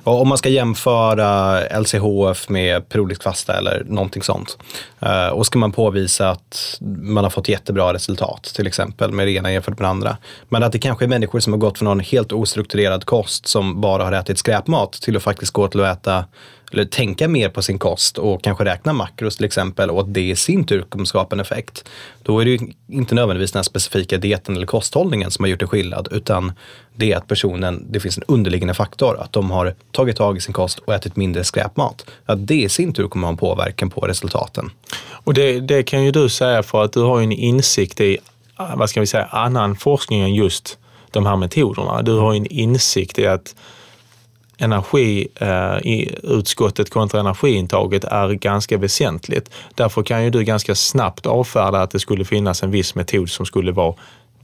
om 0.05 0.29
man 0.29 0.39
ska 0.39 0.49
jämföra 0.49 1.61
LCHF 1.81 2.49
med 2.49 2.89
periodisk 2.89 3.23
fasta 3.23 3.59
eller 3.59 3.85
någonting 3.87 4.23
sånt. 4.23 4.59
Eh, 5.01 5.29
och 5.29 5.47
ska 5.47 5.59
man 5.59 5.73
påvisa 5.73 6.31
att 6.31 6.79
man 7.03 7.25
har 7.25 7.31
fått 7.31 7.49
jättebra 7.49 7.93
resultat, 7.93 8.43
till 8.45 8.67
exempel 8.67 9.13
med 9.13 9.27
det 9.27 9.33
ena 9.33 9.53
jämfört 9.53 9.79
med 9.79 9.85
det 9.85 9.91
andra. 9.91 10.17
Men 10.49 10.63
att 10.63 10.73
det 10.73 10.79
kanske 10.79 11.05
är 11.05 11.09
människor 11.09 11.41
som 11.41 11.53
har 11.53 11.61
gått 11.61 11.79
från 11.79 11.89
en 11.89 12.01
helt 12.01 12.33
ostrukturerad 12.33 13.05
kost 13.05 13.47
som 13.47 13.81
bara 13.81 14.05
har 14.05 14.13
ätit 14.13 14.39
skräpmat 14.39 14.93
till 14.93 15.17
att 15.17 15.23
faktiskt 15.23 15.53
gå 15.53 15.69
till 15.69 15.81
att 15.81 15.99
äta 15.99 16.25
eller 16.75 16.85
tänka 16.85 17.29
mer 17.29 17.49
på 17.49 17.63
sin 17.63 17.79
kost 17.79 18.19
och 18.19 18.43
kanske 18.43 18.65
räkna 18.65 18.93
makros 18.93 19.37
till 19.37 19.45
exempel 19.45 19.91
och 19.91 20.01
att 20.01 20.15
det 20.15 20.31
i 20.31 20.37
sin 20.37 20.65
tur 20.65 20.83
kommer 20.83 21.05
skapa 21.05 21.37
en 21.37 21.41
effekt. 21.41 21.85
Då 22.23 22.41
är 22.41 22.45
det 22.45 22.51
ju 22.51 22.59
inte 22.89 23.15
nödvändigtvis 23.15 23.53
den 23.53 23.59
här 23.59 23.65
specifika 23.65 24.19
dieten 24.19 24.57
eller 24.57 24.67
kosthållningen 24.67 25.31
som 25.31 25.43
har 25.43 25.51
gjort 25.51 25.63
en 25.63 25.69
skillnad 25.69 26.09
utan 26.11 26.53
det 26.97 27.13
är 27.13 27.17
att 27.17 27.29
personen, 27.29 27.87
det 27.91 28.01
finns 28.01 28.19
en 28.19 28.25
underliggande 28.29 28.75
faktor, 28.75 29.21
att 29.21 29.33
de 29.33 29.51
har 29.51 29.75
tagit 29.93 30.17
tag 30.17 30.37
i 30.37 30.41
sin 30.41 30.53
kost 30.53 30.79
och 30.79 30.95
ätit 30.95 31.17
mindre 31.17 31.45
skräpmat. 31.45 32.07
Att 32.27 32.47
det 32.47 32.63
i 32.63 32.69
sin 32.69 32.93
tur 32.93 33.09
kommer 33.09 33.27
ha 33.27 33.33
en 33.33 33.37
påverkan 33.37 33.91
på 33.91 34.01
resultaten. 34.01 34.71
Och 35.07 35.35
det, 35.35 35.61
det 35.61 35.83
kan 35.83 36.05
ju 36.05 36.11
du 36.11 36.29
säga 36.29 36.63
för 36.63 36.85
att 36.85 36.93
du 36.93 37.01
har 37.01 37.21
en 37.21 37.33
insikt 37.33 38.01
i, 38.01 38.19
vad 38.77 38.91
ska 38.91 39.01
vi 39.01 39.07
säga, 39.07 39.25
annan 39.25 39.77
forskning 39.77 40.21
än 40.21 40.35
just 40.35 40.79
de 41.11 41.27
här 41.27 41.37
metoderna. 41.37 42.03
Du 42.03 42.13
har 42.19 42.35
en 42.35 42.47
insikt 42.47 43.19
i 43.19 43.27
att 43.27 43.55
energi 44.59 45.29
eh, 45.37 46.85
kontra 46.91 47.21
energiintaget 47.21 48.05
är 48.05 48.29
ganska 48.29 48.79
väsentligt. 48.79 49.51
Därför 49.75 50.03
kan 50.03 50.25
ju 50.25 50.31
du 50.31 50.45
ganska 50.45 50.75
snabbt 50.75 51.27
avfärda 51.27 51.83
att 51.83 51.91
det 51.91 52.01
skulle 52.01 52.25
finnas 52.25 52.63
en 52.63 52.71
viss 52.71 52.95
metod 52.95 53.31
som 53.31 53.47
skulle 53.47 53.73
vara 53.73 53.95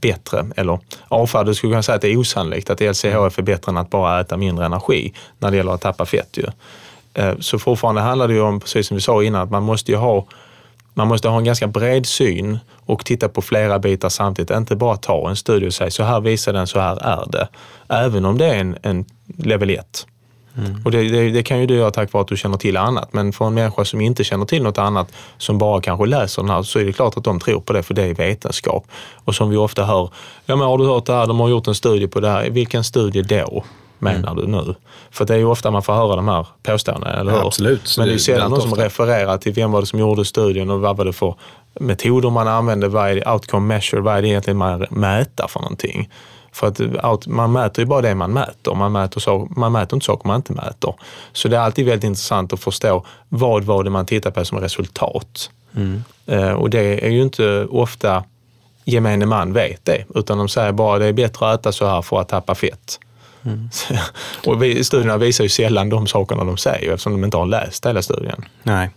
bättre, 0.01 0.45
eller 0.55 0.79
avfärda, 1.07 1.43
du 1.43 1.55
skulle 1.55 1.71
kunna 1.71 1.83
säga 1.83 1.95
att 1.95 2.01
det 2.01 2.07
är 2.07 2.17
osannolikt 2.17 2.69
att 2.69 2.81
LCHF 2.81 3.39
är 3.39 3.41
bättre 3.41 3.69
än 3.69 3.77
att 3.77 3.89
bara 3.89 4.21
äta 4.21 4.37
mindre 4.37 4.65
energi 4.65 5.13
när 5.39 5.51
det 5.51 5.57
gäller 5.57 5.71
att 5.71 5.81
tappa 5.81 6.05
fett. 6.05 6.37
Ju. 6.37 6.45
Eh, 7.13 7.33
så 7.39 7.59
fortfarande 7.59 8.01
handlar 8.01 8.27
det 8.27 8.33
ju 8.33 8.41
om, 8.41 8.59
precis 8.59 8.87
som 8.87 8.95
vi 8.95 9.01
sa 9.01 9.23
innan, 9.23 9.41
att 9.41 9.51
man 9.51 9.63
måste 9.63 9.91
ju 9.91 9.97
ha 9.97 10.25
man 10.93 11.07
måste 11.07 11.29
ha 11.29 11.37
en 11.37 11.43
ganska 11.43 11.67
bred 11.67 12.05
syn 12.05 12.59
och 12.85 13.05
titta 13.05 13.29
på 13.29 13.41
flera 13.41 13.79
bitar 13.79 14.09
samtidigt. 14.09 14.57
Inte 14.57 14.75
bara 14.75 14.97
ta 14.97 15.29
en 15.29 15.35
studie 15.35 15.67
och 15.67 15.73
säga 15.73 15.91
så 15.91 16.03
här 16.03 16.19
visar 16.21 16.53
den, 16.53 16.67
så 16.67 16.79
här 16.79 16.97
är 17.01 17.31
det. 17.31 17.47
Även 17.89 18.25
om 18.25 18.37
det 18.37 18.45
är 18.45 18.55
en, 18.55 18.77
en 18.81 19.05
level 19.37 19.69
1. 19.69 20.07
Mm. 20.57 20.81
Och 20.85 20.91
det, 20.91 21.09
det, 21.09 21.31
det, 21.31 21.43
kan 21.43 21.59
ju 21.59 21.65
du 21.65 21.75
göra 21.75 21.91
tack 21.91 22.13
vare 22.13 22.21
att 22.21 22.27
du 22.27 22.37
känner 22.37 22.57
till 22.57 22.77
annat. 22.77 23.13
Men 23.13 23.33
för 23.33 23.47
en 23.47 23.53
människa 23.53 23.85
som 23.85 24.01
inte 24.01 24.23
känner 24.23 24.45
till 24.45 24.63
något 24.63 24.77
annat, 24.77 25.11
som 25.37 25.57
bara 25.57 25.81
kanske 25.81 26.05
läser 26.05 26.41
den 26.41 26.51
här, 26.51 26.63
så 26.63 26.79
är 26.79 26.85
det 26.85 26.93
klart 26.93 27.17
att 27.17 27.23
de 27.23 27.39
tror 27.39 27.61
på 27.61 27.73
det, 27.73 27.83
för 27.83 27.93
det 27.93 28.03
är 28.03 28.13
vetenskap. 28.13 28.87
Och 29.15 29.35
som 29.35 29.49
vi 29.49 29.57
ofta 29.57 29.83
hör, 29.83 30.09
ja 30.45 30.55
men 30.55 30.67
har 30.67 30.77
du 30.77 30.85
hört 30.85 31.05
det 31.05 31.13
här, 31.13 31.27
de 31.27 31.39
har 31.39 31.49
gjort 31.49 31.67
en 31.67 31.75
studie 31.75 32.07
på 32.07 32.19
det 32.19 32.29
här. 32.29 32.49
Vilken 32.49 32.83
studie 32.83 33.21
då? 33.21 33.63
menar 34.01 34.35
du 34.35 34.47
nu? 34.47 34.75
För 35.11 35.25
det 35.25 35.33
är 35.33 35.37
ju 35.37 35.45
ofta 35.45 35.71
man 35.71 35.83
får 35.83 35.93
höra 35.93 36.15
de 36.15 36.27
här 36.27 36.47
påståendena, 36.63 37.13
eller 37.13 37.31
hur? 37.31 37.39
Ja, 37.39 37.45
absolut. 37.45 37.95
Men 37.97 38.07
det 38.07 38.11
är 38.11 38.13
ju 38.13 38.19
sällan 38.19 38.51
någon 38.51 38.61
som 38.61 38.75
refererar 38.75 39.37
till 39.37 39.53
vem 39.53 39.71
var 39.71 39.81
det 39.81 39.87
som 39.87 39.99
gjorde 39.99 40.25
studien 40.25 40.69
och 40.69 40.81
vad 40.81 40.97
var 40.97 41.05
det 41.05 41.13
för 41.13 41.35
metoder 41.79 42.29
man 42.29 42.47
använde, 42.47 42.87
vad 42.87 43.09
är 43.09 43.15
det, 43.15 43.31
outcome 43.31 43.67
measure, 43.67 44.01
vad 44.01 44.17
är 44.17 44.21
det 44.21 44.27
egentligen 44.27 44.57
man 44.57 44.85
mäter 44.89 45.47
för 45.47 45.59
någonting? 45.59 46.09
För 46.51 46.67
att 46.99 47.27
man 47.27 47.51
mäter 47.51 47.83
ju 47.83 47.85
bara 47.85 48.01
det 48.01 48.15
man 48.15 48.33
mäter. 48.33 48.75
Man 48.75 48.91
mäter, 48.91 49.21
så, 49.21 49.47
man 49.55 49.71
mäter 49.71 49.95
inte 49.95 50.05
saker 50.05 50.27
man 50.27 50.35
inte 50.35 50.53
mäter. 50.53 50.95
Så 51.33 51.47
det 51.47 51.57
är 51.57 51.61
alltid 51.61 51.85
väldigt 51.85 52.03
intressant 52.03 52.53
att 52.53 52.59
förstå 52.59 53.05
vad 53.29 53.63
var 53.63 53.83
det 53.83 53.89
man 53.89 54.05
tittar 54.05 54.31
på 54.31 54.45
som 54.45 54.59
resultat. 54.59 55.49
Eh, 56.25 56.51
och 56.51 56.69
det 56.69 57.05
är 57.05 57.09
ju 57.09 57.21
inte 57.21 57.65
ofta 57.65 58.23
gemene 58.85 59.25
man 59.25 59.53
vet 59.53 59.85
det, 59.85 60.05
utan 60.15 60.37
de 60.37 60.49
säger 60.49 60.71
bara 60.71 60.99
det 60.99 61.05
är 61.05 61.13
bättre 61.13 61.51
att 61.51 61.59
äta 61.59 61.71
så 61.71 61.85
här 61.85 62.01
för 62.01 62.21
att 62.21 62.29
tappa 62.29 62.55
fett. 62.55 62.99
och 64.45 64.63
vi, 64.63 64.83
studierna 64.83 65.17
visar 65.17 65.43
ju 65.43 65.49
sällan 65.49 65.89
de 65.89 66.07
sakerna 66.07 66.43
de 66.43 66.57
säger 66.57 66.91
eftersom 66.91 67.11
de 67.13 67.23
inte 67.23 67.37
har 67.37 67.45
läst 67.45 67.85
hela 67.85 68.01
studien. 68.01 68.45
Nej. 68.63 68.89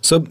Så 0.00 0.26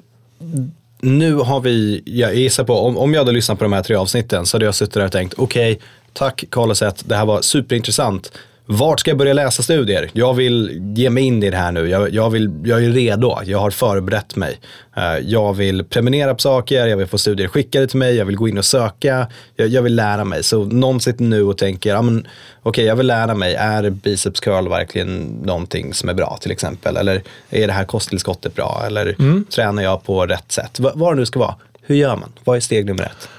nu 1.02 1.36
har 1.36 1.60
vi, 1.60 2.04
jag 2.06 2.36
gissar 2.36 2.64
på, 2.64 2.80
om, 2.80 2.98
om 2.98 3.14
jag 3.14 3.22
hade 3.22 3.32
lyssnat 3.32 3.58
på 3.58 3.64
de 3.64 3.74
här 3.74 3.84
tre 3.84 3.96
avsnitten 3.96 4.46
så 4.46 4.58
hade 4.58 4.66
jag 4.66 4.76
suttit 4.76 4.94
där 4.94 5.06
och 5.06 5.12
tänkt, 5.12 5.34
okej, 5.38 5.80
tack 6.14 6.44
Karl 6.50 6.70
och 6.70 6.78
Seth, 6.78 7.04
det 7.08 7.16
här 7.16 7.26
var 7.26 7.42
superintressant. 7.42 8.32
Vart 8.66 9.00
ska 9.00 9.12
jag 9.12 9.18
börja 9.18 9.34
läsa 9.34 9.64
studier? 9.64 10.10
Jag 10.14 10.34
vill 10.34 10.82
ge 10.96 11.10
mig 11.10 11.24
in 11.24 11.44
i 11.44 11.50
det 11.50 11.58
här 11.58 11.72
nu. 11.72 11.90
Jag, 11.90 12.14
jag, 12.14 12.30
vill, 12.30 12.52
jag 12.66 12.84
är 12.84 12.90
redo. 12.90 13.40
Jag 13.46 13.60
har 13.60 13.72
förberett 13.72 14.36
mig. 14.36 14.60
Eh, 14.98 15.18
jag 15.18 15.54
vill 15.54 15.84
prenumerera 15.84 16.34
på 16.34 16.40
saker, 16.40 16.88
jag 16.88 16.98
vill 16.98 17.08
få 17.08 17.18
studier 17.18 17.48
skickade 17.48 17.88
till 17.88 18.00
mig, 18.00 18.16
jag 18.16 18.26
vill 18.26 18.36
gå 18.36 18.48
in 18.48 18.58
och 18.58 18.66
söka. 18.66 19.28
Jag, 19.56 19.68
jag 19.68 19.82
vill 19.82 19.96
lära 19.96 20.24
mig. 20.24 20.44
Så 20.44 20.64
någon 20.66 21.02
sitter 21.02 21.24
nu 21.24 21.44
och 21.44 21.58
tänker, 21.58 22.24
okej, 22.64 22.86
jag 22.86 22.96
vill 22.96 23.08
lära 23.08 23.36
mig. 23.36 23.56
Är 23.56 23.90
biceps 23.90 24.40
curl 24.40 24.70
verkligen 24.70 25.24
någonting 25.44 25.94
som 25.94 26.10
är 26.10 26.14
bra 26.14 26.38
till 26.42 26.52
exempel? 26.52 26.98
Eller 26.98 27.22
är 27.50 27.68
det 27.68 27.74
här 27.74 27.86
kosttillskottet 27.86 28.56
bra? 28.56 28.84
Eller 28.88 29.16
tränar 29.50 29.84
jag 29.84 30.04
på 30.04 30.26
rätt 30.26 30.52
sätt? 30.52 30.80
Va, 30.80 30.92
vad 30.96 31.14
det 31.14 31.20
nu 31.20 31.26
ska 31.26 31.40
vara. 31.40 31.56
Hur 31.82 31.96
gör 31.96 32.16
man? 32.16 32.32
Vad 32.44 32.56
är 32.56 32.60
steg 32.60 32.86
nummer 32.86 33.04
ett? 33.04 33.30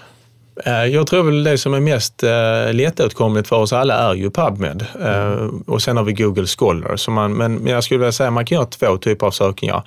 Eh, 0.64 0.84
Jag 0.84 1.06
tror 1.06 1.22
väl 1.22 1.44
det 1.44 1.58
som 1.58 1.74
är 1.74 1.80
mest 1.80 2.22
eh, 2.22 2.72
lättåtkomligt 2.72 3.48
för 3.48 3.56
oss 3.56 3.72
alla 3.72 3.94
är 3.94 4.14
ju 4.14 4.30
PubMed. 4.30 4.86
Eh, 5.02 5.48
och 5.66 5.82
sen 5.82 5.96
har 5.96 6.04
vi 6.04 6.12
Google 6.12 6.46
Scholar. 6.46 6.96
Så 6.96 7.10
man, 7.10 7.32
men, 7.32 7.66
jag 7.66 7.84
skulle 7.84 7.98
vilja 7.98 8.12
säga 8.12 8.26
att 8.26 8.32
man 8.32 8.46
kan 8.46 8.56
göra 8.56 8.66
två 8.66 8.96
typer 8.96 9.26
av 9.26 9.30
sökningar. 9.30 9.82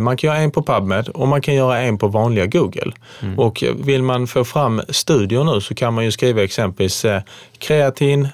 Man 0.00 0.16
kan 0.16 0.28
göra 0.28 0.38
en 0.38 0.50
på 0.50 0.62
PubMed 0.62 1.08
och 1.08 1.28
man 1.28 1.40
kan 1.40 1.54
göra 1.54 1.78
en 1.78 1.98
på 1.98 2.08
vanliga 2.08 2.46
Google. 2.46 2.92
Och 3.36 3.64
vill 3.76 4.02
man 4.02 4.26
få 4.26 4.44
fram 4.44 4.82
studier 4.88 5.44
nu 5.44 5.60
så 5.60 5.74
kan 5.74 5.94
man 5.94 6.04
ju 6.04 6.10
skriva 6.12 6.42
exempelvis 6.42 7.06
kreatin, 7.58 8.28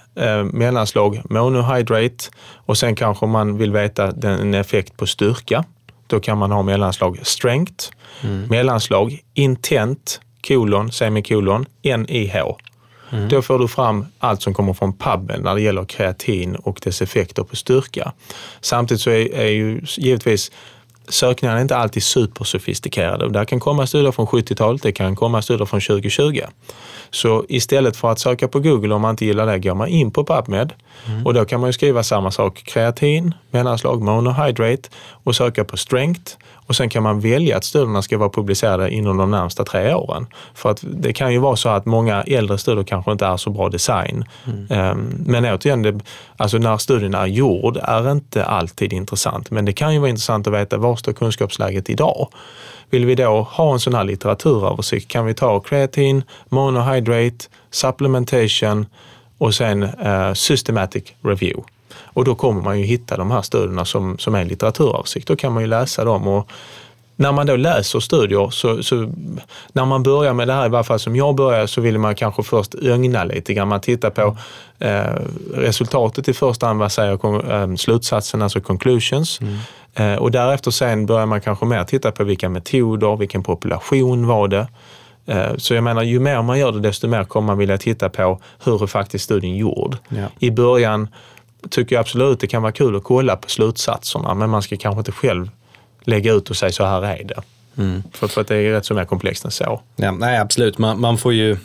mellanslag, 0.53 1.23
monohydrate 1.25 2.25
och 2.67 2.79
sen 2.79 2.95
kanske 2.95 3.27
man 3.27 3.59
vill 3.59 3.73
veta 3.73 4.13
den, 4.13 4.41
en 4.41 4.55
effekt 4.55 4.97
på 4.97 5.07
styrka. 5.07 5.65
Då 6.07 6.21
kan 6.21 6.39
man 6.39 6.53
ha 6.53 6.63
mellanslag 6.63 7.19
strength, 7.23 7.85
mellanslag 8.49 9.19
intent, 9.35 10.21
kolon, 10.47 10.93
semikolon, 10.93 11.67
NIH. 11.83 12.37
Då 13.29 13.43
får 13.43 13.59
du 13.59 13.69
fram 13.69 14.07
allt 14.19 14.43
som 14.43 14.55
kommer 14.55 14.73
från 14.73 14.93
PubMed 14.93 15.43
när 15.43 15.55
det 15.55 15.61
gäller 15.61 15.85
kreatin 15.85 16.57
och 16.57 16.81
dess 16.83 17.03
effekter 17.03 17.43
på 17.43 17.57
styrka. 17.57 18.13
Samtidigt 18.61 19.01
så 19.01 19.11
är, 19.11 19.35
är 19.35 19.49
ju 19.49 19.81
givetvis 19.97 20.51
sökningarna 21.09 21.61
inte 21.61 21.77
alltid 21.77 22.03
supersofistikerade. 22.03 23.29
Där 23.29 23.45
kan 23.45 23.61
komma 23.61 23.87
studier 23.87 24.13
från 24.13 24.27
70-talet, 24.27 24.83
det 24.83 24.93
kan 24.93 25.17
komma 25.17 25.43
studier 25.43 25.67
från 25.67 25.81
2020. 25.81 26.41
Så 27.11 27.45
istället 27.49 27.97
för 27.97 28.11
att 28.11 28.19
söka 28.19 28.49
på 28.49 28.61
Google 28.61 28.95
om 28.95 29.03
man 29.03 29.11
inte 29.11 29.25
gillar 29.25 29.47
det 29.47 29.59
går 29.59 29.75
man 29.75 29.89
in 29.89 30.11
på 30.11 30.25
PubMed 30.25 30.73
och 31.25 31.35
då 31.35 31.45
kan 31.45 31.61
man 31.61 31.69
ju 31.69 31.73
skriva 31.73 32.03
samma 32.03 32.31
sak, 32.31 32.63
kreatin, 32.65 33.35
mellanslag, 33.51 34.03
monohydrate 34.03 34.89
och 35.25 35.37
söka 35.37 35.65
på 35.65 35.77
strength 35.77 36.37
och 36.67 36.77
sen 36.77 36.89
kan 36.89 37.03
man 37.03 37.21
välja 37.21 37.57
att 37.57 37.65
studierna 37.65 38.03
ska 38.03 38.19
vara 38.19 38.29
publicerade 38.29 38.91
inom 38.91 39.17
de 39.17 39.31
närmsta 39.31 39.65
tre 39.65 39.95
åren. 39.95 40.27
För 40.55 40.71
att 40.71 40.81
det 40.83 41.13
kan 41.13 41.33
ju 41.33 41.39
vara 41.39 41.57
så 41.57 41.69
att 41.69 41.87
många 41.87 42.23
äldre 42.23 42.59
studier 42.59 42.85
kanske 42.85 43.13
inte 43.13 43.27
är 43.27 43.37
så 43.37 43.51
bra 43.51 43.69
design. 43.69 44.25
Ehm, 44.71 45.25
Men 45.27 45.45
återigen, 45.45 45.83
det, 45.83 46.01
alltså 46.37 46.59
när 46.59 46.77
studien 46.77 47.15
är 47.15 47.27
gjord 47.27 47.79
är 47.83 48.13
inte 48.13 48.45
alltid 48.45 48.93
intressant. 48.93 49.51
Men 49.51 49.65
det 49.65 49.73
kan 49.73 49.93
ju 49.95 49.99
vara 49.99 50.11
intressant 50.11 50.47
att 50.47 50.53
veta 50.53 50.79
var 50.79 50.97
står 50.97 51.13
kunskapsläget 51.13 51.91
idag? 51.91 52.29
Vill 52.91 53.07
vi 53.07 53.15
då 53.15 53.41
ha 53.51 53.73
en 53.73 53.81
sån 53.81 53.95
här 53.95 54.05
litteraturöversikt 54.05 55.09
kan 55.09 55.27
vi 55.27 55.35
ta 55.35 55.61
kreatin, 55.61 56.23
monohydrate, 56.49 57.45
supplementation 57.71 58.87
och 59.39 59.55
sen 59.55 59.83
eh, 59.83 60.33
systematic 60.33 61.05
review. 61.23 61.63
Och 62.05 62.25
då 62.25 62.35
kommer 62.35 62.63
man 62.63 62.79
ju 62.81 62.85
hitta 62.85 63.17
de 63.17 63.31
här 63.31 63.43
studierna 63.43 63.85
som, 63.85 64.19
som 64.19 64.35
är 64.35 64.45
litteraturöversikt. 64.45 65.29
Då 65.29 65.37
kan 65.37 65.53
man 65.53 65.63
ju 65.63 65.67
läsa 65.69 66.05
dem 66.05 66.29
och 66.29 66.49
när 67.17 67.33
man 67.33 67.47
då 67.47 67.57
läser 67.57 68.01
studier, 68.01 68.51
så, 68.51 68.83
så 68.83 68.95
när 69.73 69.85
man 69.85 70.03
börjar 70.03 70.33
med 70.35 70.49
det 70.49 70.53
här, 70.55 70.67
i 70.67 70.69
varje 70.69 70.85
fall 70.85 70.99
som 70.99 71.17
jag 71.17 71.35
börjar, 71.35 71.67
så 71.67 71.81
vill 71.81 71.99
man 71.99 72.15
kanske 72.15 72.43
först 72.43 72.75
ögna 72.75 73.25
lite 73.25 73.55
grann. 73.55 73.69
Man 73.69 73.81
tittar 73.81 74.11
på 74.11 74.37
eh, 74.79 75.03
resultatet 75.55 76.29
i 76.29 76.33
första 76.33 76.67
hand, 76.67 76.79
vad 76.79 76.93
säger 76.93 77.17
kon- 77.17 77.51
eh, 77.51 77.75
slutsatsen, 77.77 78.43
alltså 78.43 78.61
conclusions. 78.61 79.41
Eh, 79.95 80.15
och 80.15 80.31
därefter 80.31 80.71
sen 80.71 81.07
börjar 81.07 81.27
man 81.27 81.41
kanske 81.41 81.67
mer 81.67 81.85
titta 81.85 82.13
på 82.13 82.25
vilka 82.25 82.49
metoder, 82.49 83.17
vilken 83.17 83.43
population 83.43 84.27
var 84.27 84.49
det. 84.49 84.67
Eh, 85.27 85.57
Så 85.57 85.75
jag 85.75 85.85
menar, 85.85 86.03
ju 86.03 86.21
mer 86.21 86.43
man 86.43 86.59
gör 86.59 86.73
det, 86.73 86.81
desto 86.81 87.09
mer 87.09 87.25
kommer 87.25 87.47
man 87.47 87.59
vilja 87.59 87.79
titta 87.79 88.09
på 88.09 88.41
hur 88.65 88.83
är 88.83 88.87
faktiskt 88.87 89.25
studien 89.25 89.57
gjord. 89.57 89.97
Ja. 90.09 90.27
I 90.39 90.51
början 90.51 91.09
tycker 91.71 91.97
jag 91.97 92.01
absolut 92.01 92.41
det 92.41 92.47
kan 92.47 92.63
vara 92.63 92.73
kul 92.73 92.97
att 92.97 93.05
kolla 93.05 93.37
på 93.37 93.49
slutsatserna, 93.51 94.35
men 94.35 94.51
man 94.51 94.63
ska 94.63 94.77
kanske 94.77 94.99
inte 94.99 95.13
själv 95.13 95.51
lägga 96.05 96.33
ut 96.33 96.51
och 96.51 96.57
säga 96.57 96.73
så 96.73 96.85
här 96.85 97.03
är 97.03 97.25
det. 97.25 97.43
För, 98.13 98.29
för 98.29 98.41
att 98.41 98.49
det 98.49 98.57
är 98.57 98.73
rätt 98.73 98.87
så 98.87 98.95
mer 98.95 99.05
komplext 99.05 99.45
än 99.45 99.51
så. 99.51 99.83
Ja, 99.97 100.13
nej, 100.13 100.39
absolut. 100.39 100.79
Man, 100.79 101.01
man 101.01 101.19
får 101.19 101.33
ju, 101.33 101.57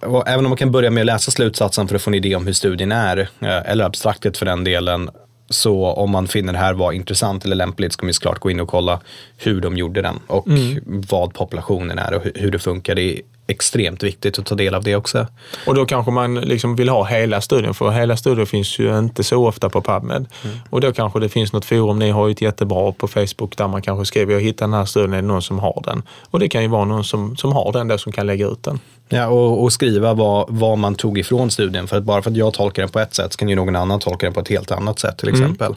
och 0.00 0.28
även 0.28 0.44
om 0.44 0.50
man 0.50 0.56
kan 0.56 0.72
börja 0.72 0.90
med 0.90 1.00
att 1.00 1.06
läsa 1.06 1.30
slutsatsen 1.30 1.88
för 1.88 1.96
att 1.96 2.02
få 2.02 2.10
en 2.10 2.14
idé 2.14 2.36
om 2.36 2.46
hur 2.46 2.52
studien 2.52 2.92
är, 2.92 3.18
eh, 3.18 3.70
eller 3.70 3.84
abstraktet 3.84 4.38
för 4.38 4.46
den 4.46 4.64
delen, 4.64 5.10
så 5.48 5.86
om 5.86 6.10
man 6.10 6.28
finner 6.28 6.52
det 6.52 6.58
här 6.58 6.74
var 6.74 6.92
intressant 6.92 7.44
eller 7.44 7.56
lämpligt 7.56 7.92
ska 7.92 8.04
man 8.04 8.08
ju 8.08 8.12
såklart 8.12 8.38
gå 8.38 8.50
in 8.50 8.60
och 8.60 8.68
kolla 8.68 9.00
hur 9.36 9.60
de 9.60 9.76
gjorde 9.76 10.02
den 10.02 10.20
och 10.26 10.46
vad 10.86 11.34
populationen 11.34 11.98
är 11.98 12.14
och 12.14 12.22
hur, 12.34 12.50
det 12.50 12.58
funkar. 12.58 12.94
Det 12.94 13.20
extremt 13.46 14.02
viktigt 14.02 14.38
att 14.38 14.46
ta 14.46 14.54
del 14.54 14.74
av 14.74 14.82
det 14.82 14.96
också. 14.96 15.26
Och 15.66 15.74
då 15.74 15.86
kanske 15.86 16.10
man 16.10 16.34
liksom 16.34 16.76
vill 16.76 16.88
ha 16.88 17.04
hela 17.04 17.40
studien, 17.40 17.74
för 17.74 17.90
hela 17.90 18.16
studien 18.16 18.46
finns 18.46 18.78
ju 18.78 18.98
inte 18.98 19.24
så 19.24 19.46
ofta 19.46 19.70
på 19.70 19.80
PubMed. 19.80 20.26
Och 20.70 20.80
då 20.80 20.92
kanske 20.92 21.20
det 21.20 21.28
finns 21.28 21.52
något 21.52 21.64
forum, 21.64 21.98
ni 21.98 22.10
har 22.10 22.26
ju 22.26 22.32
ett 22.32 22.40
jättebra 22.42 22.92
på 22.92 23.08
Facebook 23.08 23.56
där 23.56 23.68
man 23.68 23.82
kanske 23.82 24.04
skriver, 24.04 24.32
jag 24.32 24.40
hittar 24.40 24.66
den 24.66 24.74
här 24.74 24.84
studien, 24.84 25.12
är 25.12 25.22
det 25.22 25.28
någon 25.28 25.42
som 25.42 25.58
har 25.58 25.82
den? 25.84 26.02
Och 26.30 26.38
det 26.38 26.48
kan 26.48 26.62
ju 26.62 26.68
vara 26.68 26.84
någon 26.84 27.04
som, 27.04 27.36
som 27.36 27.52
har 27.52 27.72
den 27.72 27.88
då 27.88 27.98
som 27.98 28.12
kan 28.12 28.26
lägga 28.26 28.46
ut 28.46 28.62
den. 28.62 28.80
Ja, 29.08 29.26
och, 29.26 29.62
och 29.62 29.72
skriva 29.72 30.14
vad, 30.14 30.46
vad 30.48 30.78
man 30.78 30.94
tog 30.94 31.18
ifrån 31.18 31.50
studien. 31.50 31.88
För 31.88 31.96
att 31.96 32.04
bara 32.04 32.22
för 32.22 32.30
att 32.30 32.36
jag 32.36 32.54
tolkar 32.54 32.82
den 32.82 32.90
på 32.90 32.98
ett 32.98 33.14
sätt 33.14 33.32
så 33.32 33.38
kan 33.38 33.48
ju 33.48 33.54
någon 33.56 33.76
annan 33.76 34.00
tolka 34.00 34.26
den 34.26 34.32
på 34.32 34.40
ett 34.40 34.48
helt 34.48 34.70
annat 34.70 34.98
sätt 34.98 35.18
till 35.18 35.28
exempel. 35.28 35.72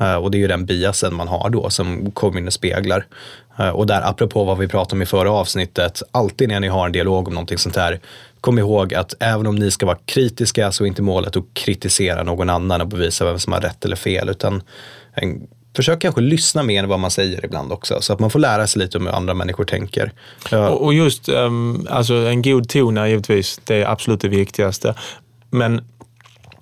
Eh, 0.00 0.14
och 0.14 0.30
det 0.30 0.38
är 0.38 0.40
ju 0.40 0.46
den 0.46 0.66
biasen 0.66 1.14
man 1.14 1.28
har 1.28 1.50
då 1.50 1.70
som 1.70 2.10
kommer 2.10 2.46
och 2.46 2.52
speglar. 2.52 3.06
Eh, 3.58 3.68
och 3.68 3.86
där 3.86 4.02
apropå 4.02 4.44
vad 4.44 4.58
vi 4.58 4.68
pratade 4.68 4.96
om 4.96 5.02
i 5.02 5.06
förra 5.06 5.30
avsnittet, 5.30 6.02
alltid 6.10 6.48
när 6.48 6.60
ni 6.60 6.68
har 6.68 6.86
en 6.86 6.92
dialog 6.92 7.28
om 7.28 7.34
någonting 7.34 7.58
sånt 7.58 7.76
här, 7.76 8.00
kom 8.40 8.58
ihåg 8.58 8.94
att 8.94 9.14
även 9.20 9.46
om 9.46 9.56
ni 9.56 9.70
ska 9.70 9.86
vara 9.86 9.98
kritiska 10.04 10.72
så 10.72 10.84
är 10.84 10.88
inte 10.88 11.02
målet 11.02 11.36
att 11.36 11.44
kritisera 11.54 12.22
någon 12.22 12.50
annan 12.50 12.80
och 12.80 12.88
bevisa 12.88 13.24
vem 13.24 13.38
som 13.38 13.52
har 13.52 13.60
rätt 13.60 13.84
eller 13.84 13.96
fel. 13.96 14.28
Utan 14.28 14.62
en, 15.14 15.46
försök 15.76 16.00
kanske 16.00 16.20
lyssna 16.20 16.62
mer 16.62 16.82
än 16.82 16.88
vad 16.88 17.00
man 17.00 17.10
säger 17.10 17.44
ibland 17.44 17.72
också. 17.72 18.00
Så 18.00 18.12
att 18.12 18.20
man 18.20 18.30
får 18.30 18.38
lära 18.38 18.66
sig 18.66 18.82
lite 18.82 18.98
om 18.98 19.06
hur 19.06 19.12
andra 19.12 19.34
människor 19.34 19.64
tänker. 19.64 20.12
Och, 20.52 20.84
och 20.84 20.94
just 20.94 21.28
um, 21.28 21.86
alltså 21.90 22.14
en 22.14 22.42
god 22.42 22.68
ton 22.68 22.96
är 22.96 23.06
givetvis 23.06 23.60
det 23.64 23.84
absolut 23.84 24.20
det 24.20 24.28
viktigaste. 24.28 24.94
Men 25.50 25.84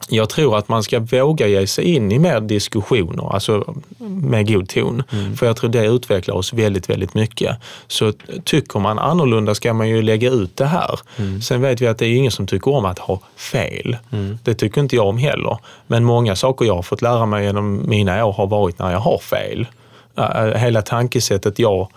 jag 0.08 0.28
tror 0.28 0.58
att 0.58 0.68
man 0.68 0.82
ska 0.82 1.00
våga 1.00 1.46
ge 1.46 1.66
sig 1.66 1.84
in 1.84 2.12
i 2.12 2.18
mer 2.18 2.40
diskussioner, 2.40 3.34
alltså 3.34 3.74
med 3.98 4.48
god 4.48 4.68
ton. 4.68 5.02
För 5.36 5.46
jag 5.46 5.56
tror 5.56 5.70
det 5.70 5.86
utvecklar 5.86 6.34
oss 6.34 6.52
väldigt, 6.52 6.90
väldigt 6.90 7.14
mycket. 7.14 7.56
Så 7.86 8.12
tycker 8.44 8.78
man 8.78 8.98
annorlunda 8.98 9.54
ska 9.54 9.74
man 9.74 9.88
ju 9.88 10.02
lägga 10.02 10.30
ut 10.30 10.56
det 10.56 10.66
här. 10.66 11.00
Sen 11.42 11.60
vet 11.60 11.80
vi 11.80 11.86
att 11.86 11.98
det 11.98 12.06
är 12.06 12.16
ingen 12.16 12.32
som 12.32 12.46
tycker 12.46 12.74
om 12.74 12.84
att 12.84 12.98
ha 12.98 13.20
fel. 13.36 13.96
Det 14.42 14.54
tycker 14.54 14.80
inte 14.80 14.96
jag 14.96 15.06
om 15.06 15.18
heller. 15.18 15.58
Men 15.86 16.04
många 16.04 16.36
saker 16.36 16.64
jag 16.64 16.74
har 16.74 16.82
fått 16.82 17.02
lära 17.02 17.26
mig 17.26 17.44
genom 17.44 17.88
mina 17.88 18.24
år 18.24 18.32
har 18.32 18.46
varit 18.46 18.78
när 18.78 18.92
jag 18.92 19.00
har 19.00 19.18
fel. 19.18 19.66
Hela 20.56 20.82
tankesättet 20.82 21.58
jag 21.58 21.88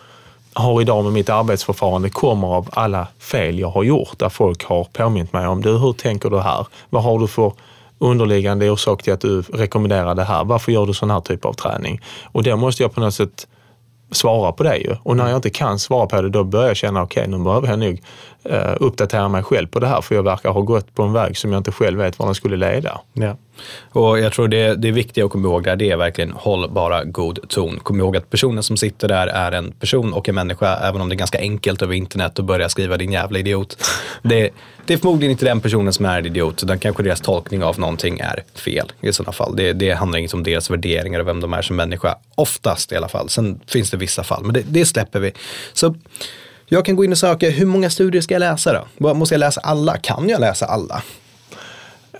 har 0.53 0.81
idag 0.81 1.03
med 1.03 1.13
mitt 1.13 1.29
arbetsförfarande 1.29 2.09
kommer 2.09 2.47
av 2.47 2.69
alla 2.71 3.07
fel 3.19 3.59
jag 3.59 3.69
har 3.69 3.83
gjort 3.83 4.19
där 4.19 4.29
folk 4.29 4.63
har 4.65 4.83
påmint 4.83 5.33
mig 5.33 5.47
om, 5.47 5.61
du 5.61 5.77
hur 5.77 5.93
tänker 5.93 6.29
du 6.29 6.39
här? 6.39 6.67
Vad 6.89 7.03
har 7.03 7.19
du 7.19 7.27
för 7.27 7.51
underliggande 7.99 8.69
orsak 8.69 9.03
till 9.03 9.13
att 9.13 9.21
du 9.21 9.41
rekommenderar 9.41 10.15
det 10.15 10.23
här? 10.23 10.43
Varför 10.43 10.71
gör 10.71 10.85
du 10.85 10.93
sån 10.93 11.11
här 11.11 11.19
typ 11.19 11.45
av 11.45 11.53
träning? 11.53 12.01
Och 12.31 12.43
då 12.43 12.57
måste 12.57 12.83
jag 12.83 12.93
på 12.93 12.99
något 12.99 13.13
sätt 13.13 13.47
svara 14.11 14.51
på 14.51 14.63
det 14.63 14.77
ju. 14.77 14.95
Och 15.03 15.17
när 15.17 15.27
jag 15.27 15.35
inte 15.35 15.49
kan 15.49 15.79
svara 15.79 16.07
på 16.07 16.21
det 16.21 16.29
då 16.29 16.43
börjar 16.43 16.67
jag 16.67 16.77
känna, 16.77 17.03
okej 17.03 17.21
okay, 17.21 17.37
nu 17.37 17.43
behöver 17.43 17.67
jag 17.67 17.79
nog 17.79 18.01
Eh, 18.49 18.73
uppdatera 18.79 19.29
mig 19.29 19.43
själv 19.43 19.67
på 19.67 19.79
det 19.79 19.87
här 19.87 20.01
för 20.01 20.15
jag 20.15 20.23
verkar 20.23 20.49
ha 20.49 20.61
gått 20.61 20.95
på 20.95 21.03
en 21.03 21.13
väg 21.13 21.37
som 21.37 21.51
jag 21.51 21.59
inte 21.59 21.71
själv 21.71 21.99
vet 21.99 22.19
var 22.19 22.25
den 22.25 22.35
skulle 22.35 22.57
leda. 22.57 23.01
Ja. 23.13 23.37
Och 23.89 24.19
jag 24.19 24.33
tror 24.33 24.47
det, 24.47 24.75
det 24.75 24.91
viktiga 24.91 25.25
att 25.25 25.31
komma 25.31 25.47
ihåg 25.47 25.63
där, 25.63 25.75
det 25.75 25.91
är 25.91 25.97
verkligen 25.97 26.31
håll 26.31 26.69
bara 26.71 27.03
god 27.03 27.39
ton. 27.49 27.79
Kom 27.83 27.99
ihåg 27.99 28.17
att 28.17 28.29
personen 28.29 28.63
som 28.63 28.77
sitter 28.77 29.07
där 29.07 29.27
är 29.27 29.51
en 29.51 29.71
person 29.71 30.13
och 30.13 30.29
en 30.29 30.35
människa, 30.35 30.77
även 30.77 31.01
om 31.01 31.09
det 31.09 31.15
är 31.15 31.17
ganska 31.17 31.39
enkelt 31.39 31.81
över 31.81 31.93
internet 31.93 32.39
att 32.39 32.45
börja 32.45 32.69
skriva 32.69 32.97
din 32.97 33.11
jävla 33.11 33.39
idiot. 33.39 33.83
Det, 34.23 34.49
det 34.85 34.93
är 34.93 34.97
förmodligen 34.97 35.31
inte 35.31 35.45
den 35.45 35.61
personen 35.61 35.93
som 35.93 36.05
är 36.05 36.19
en 36.19 36.25
idiot, 36.25 36.63
utan 36.63 36.79
kanske 36.79 37.03
deras 37.03 37.21
tolkning 37.21 37.63
av 37.63 37.79
någonting 37.79 38.19
är 38.19 38.43
fel 38.55 38.91
i 39.01 39.13
sådana 39.13 39.31
fall. 39.31 39.55
Det, 39.55 39.73
det 39.73 39.91
handlar 39.91 40.19
inte 40.19 40.35
om 40.35 40.43
deras 40.43 40.69
värderingar 40.69 41.19
och 41.19 41.27
vem 41.27 41.41
de 41.41 41.53
är 41.53 41.61
som 41.61 41.75
människa, 41.75 42.15
oftast 42.35 42.91
i 42.91 42.95
alla 42.95 43.09
fall. 43.09 43.29
Sen 43.29 43.59
finns 43.67 43.91
det 43.91 43.97
vissa 43.97 44.23
fall, 44.23 44.43
men 44.43 44.53
det, 44.53 44.63
det 44.67 44.85
släpper 44.85 45.19
vi. 45.19 45.31
Så 45.73 45.95
jag 46.69 46.85
kan 46.85 46.95
gå 46.95 47.05
in 47.05 47.11
och 47.11 47.17
söka, 47.17 47.49
hur 47.49 47.65
många 47.65 47.89
studier 47.89 48.21
ska 48.21 48.33
jag 48.33 48.39
läsa 48.39 48.85
då? 48.97 49.13
Måste 49.13 49.35
jag 49.35 49.39
läsa 49.39 49.61
alla? 49.61 49.97
Kan 49.97 50.29
jag 50.29 50.41
läsa 50.41 50.65
alla? 50.65 51.03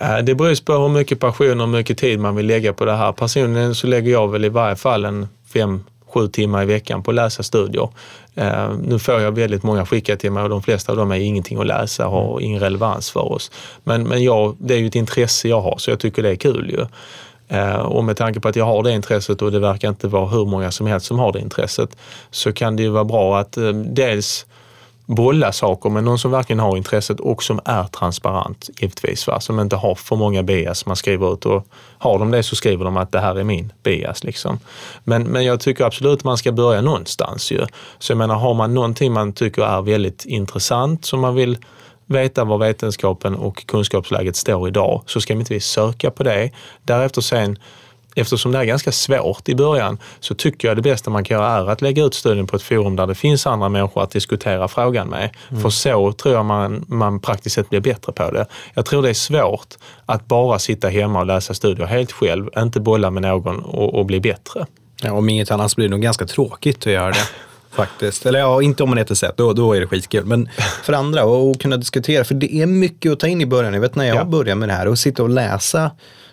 Eh, 0.00 0.18
det 0.18 0.34
beror 0.34 0.64
på 0.64 0.72
hur 0.72 0.88
mycket 0.88 1.20
passion 1.20 1.60
och 1.60 1.66
hur 1.66 1.72
mycket 1.76 1.98
tid 1.98 2.20
man 2.20 2.36
vill 2.36 2.46
lägga 2.46 2.72
på 2.72 2.84
det 2.84 2.96
här. 2.96 3.12
Personligen 3.12 3.74
så 3.74 3.86
lägger 3.86 4.12
jag 4.12 4.28
väl 4.28 4.44
i 4.44 4.48
varje 4.48 4.76
fall 4.76 5.04
en 5.04 5.28
fem, 5.52 5.84
sju 6.06 6.28
timmar 6.28 6.62
i 6.62 6.66
veckan 6.66 7.02
på 7.02 7.10
att 7.10 7.14
läsa 7.14 7.42
studier. 7.42 7.88
Eh, 8.34 8.70
nu 8.82 8.98
får 8.98 9.20
jag 9.20 9.32
väldigt 9.32 9.62
många 9.62 9.86
skickat 9.86 10.20
till 10.20 10.32
mig 10.32 10.42
och 10.42 10.48
de 10.48 10.62
flesta 10.62 10.92
av 10.92 10.98
dem 10.98 11.10
är 11.10 11.16
ingenting 11.16 11.60
att 11.60 11.66
läsa 11.66 12.06
och 12.06 12.12
har 12.12 12.40
ingen 12.40 12.60
relevans 12.60 13.10
för 13.10 13.32
oss. 13.32 13.50
Men, 13.84 14.08
men 14.08 14.22
jag, 14.22 14.56
det 14.58 14.74
är 14.74 14.78
ju 14.78 14.86
ett 14.86 14.94
intresse 14.94 15.48
jag 15.48 15.60
har 15.60 15.78
så 15.78 15.90
jag 15.90 16.00
tycker 16.00 16.22
det 16.22 16.30
är 16.30 16.36
kul 16.36 16.70
ju. 16.70 16.86
Eh, 17.48 17.76
och 17.76 18.04
med 18.04 18.16
tanke 18.16 18.40
på 18.40 18.48
att 18.48 18.56
jag 18.56 18.64
har 18.64 18.82
det 18.82 18.92
intresset 18.92 19.42
och 19.42 19.52
det 19.52 19.58
verkar 19.58 19.88
inte 19.88 20.08
vara 20.08 20.26
hur 20.26 20.44
många 20.44 20.70
som 20.70 20.86
helst 20.86 21.06
som 21.06 21.18
har 21.18 21.32
det 21.32 21.40
intresset 21.40 21.96
så 22.30 22.52
kan 22.52 22.76
det 22.76 22.82
ju 22.82 22.88
vara 22.88 23.04
bra 23.04 23.38
att 23.38 23.56
eh, 23.56 23.68
dels 23.72 24.46
bolla 25.08 25.52
saker 25.52 25.90
med 25.90 26.04
någon 26.04 26.18
som 26.18 26.30
verkligen 26.30 26.60
har 26.60 26.76
intresset 26.76 27.20
och 27.20 27.42
som 27.42 27.60
är 27.64 27.84
transparent 27.84 28.70
givetvis. 28.78 29.26
Va? 29.26 29.40
Som 29.40 29.60
inte 29.60 29.76
har 29.76 29.94
för 29.94 30.16
många 30.16 30.42
bias 30.42 30.86
man 30.86 30.96
skriver 30.96 31.32
ut 31.32 31.46
och 31.46 31.66
har 31.98 32.18
de 32.18 32.30
det 32.30 32.42
så 32.42 32.56
skriver 32.56 32.84
de 32.84 32.96
att 32.96 33.12
det 33.12 33.20
här 33.20 33.34
är 33.38 33.44
min 33.44 33.72
bias. 33.82 34.24
Liksom. 34.24 34.58
Men, 35.04 35.22
men 35.22 35.44
jag 35.44 35.60
tycker 35.60 35.84
absolut 35.84 36.24
man 36.24 36.38
ska 36.38 36.52
börja 36.52 36.80
någonstans 36.80 37.52
ju. 37.52 37.66
Så 37.98 38.12
jag 38.12 38.18
menar 38.18 38.34
har 38.34 38.54
man 38.54 38.74
någonting 38.74 39.12
man 39.12 39.32
tycker 39.32 39.62
är 39.62 39.82
väldigt 39.82 40.24
intressant 40.24 41.04
som 41.04 41.20
man 41.20 41.34
vill 41.34 41.58
veta 42.08 42.44
var 42.44 42.58
vetenskapen 42.58 43.34
och 43.34 43.66
kunskapsläget 43.66 44.36
står 44.36 44.68
idag 44.68 45.02
så 45.06 45.20
ska 45.20 45.34
man 45.34 45.40
inte 45.40 45.60
söka 45.60 46.10
på 46.10 46.22
det. 46.22 46.50
Därefter 46.82 47.20
sen 47.20 47.58
eftersom 48.20 48.52
det 48.52 48.58
är 48.58 48.64
ganska 48.64 48.92
svårt 48.92 49.48
i 49.48 49.54
början 49.54 49.98
så 50.20 50.34
tycker 50.34 50.68
jag 50.68 50.76
det 50.76 50.82
bästa 50.82 51.10
man 51.10 51.24
kan 51.24 51.36
göra 51.36 51.48
är 51.48 51.70
att 51.70 51.82
lägga 51.82 52.04
ut 52.04 52.14
studien 52.14 52.46
på 52.46 52.56
ett 52.56 52.62
forum 52.62 52.96
där 52.96 53.06
det 53.06 53.14
finns 53.14 53.46
andra 53.46 53.68
människor 53.68 54.02
att 54.02 54.10
diskutera 54.10 54.68
frågan 54.68 55.08
med. 55.08 55.30
Mm. 55.48 55.62
För 55.62 55.70
så 55.70 56.12
tror 56.12 56.34
jag 56.34 56.44
man, 56.44 56.84
man 56.88 57.20
praktiskt 57.20 57.54
sett 57.54 57.70
blir 57.70 57.80
bättre 57.80 58.12
på 58.12 58.30
det. 58.30 58.46
Jag 58.74 58.86
tror 58.86 59.02
det 59.02 59.10
är 59.10 59.14
svårt 59.14 59.74
att 60.06 60.26
bara 60.26 60.58
sitta 60.58 60.88
hemma 60.88 61.20
och 61.20 61.26
läsa 61.26 61.54
studier 61.54 61.86
helt 61.86 62.12
själv, 62.12 62.50
inte 62.58 62.80
bolla 62.80 63.10
med 63.10 63.22
någon 63.22 63.58
och, 63.58 63.94
och 63.94 64.06
bli 64.06 64.20
bättre. 64.20 64.66
Ja, 65.02 65.12
om 65.12 65.28
inget 65.28 65.50
annat 65.50 65.76
blir 65.76 65.88
det 65.88 65.90
nog 65.90 66.02
ganska 66.02 66.26
tråkigt 66.26 66.86
att 66.86 66.92
göra 66.92 67.10
det. 67.10 67.28
Faktiskt. 67.70 68.26
Eller 68.26 68.38
ja, 68.38 68.62
inte 68.62 68.82
om 68.82 68.88
man 68.88 68.98
heter 68.98 69.14
sett, 69.14 69.36
då, 69.36 69.52
då 69.52 69.72
är 69.72 69.80
det 69.80 69.86
skitkul. 69.86 70.24
Men 70.24 70.48
för 70.82 70.92
andra, 70.92 71.22
att 71.22 71.58
kunna 71.58 71.76
diskutera. 71.76 72.24
För 72.24 72.34
det 72.34 72.54
är 72.54 72.66
mycket 72.66 73.12
att 73.12 73.20
ta 73.20 73.26
in 73.26 73.40
i 73.40 73.46
början. 73.46 73.74
Jag 73.74 73.80
vet 73.80 73.94
när 73.94 74.04
jag 74.04 74.16
ja. 74.16 74.24
började 74.24 74.54
med 74.54 74.68
det 74.68 74.72
här 74.72 74.88
och 74.88 74.98
sitta 74.98 75.22
och 75.22 75.28
läsa 75.28 75.90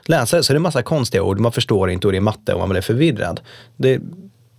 läsa 0.08 0.38
det 0.38 0.44
så 0.44 0.54
är 0.54 0.56
det 0.56 0.60
massa 0.60 0.84
konstiga 0.84 1.24
ord, 1.24 1.40
man 1.40 1.52
förstår 1.52 1.90
inte 1.90 2.08
och 2.08 2.14
det 2.14 2.18
är 2.18 2.22
matte 2.22 2.54
och 2.54 2.60
man 2.60 2.70
blir 2.70 2.82
förvirrad. 2.82 3.42
Det, 3.78 4.02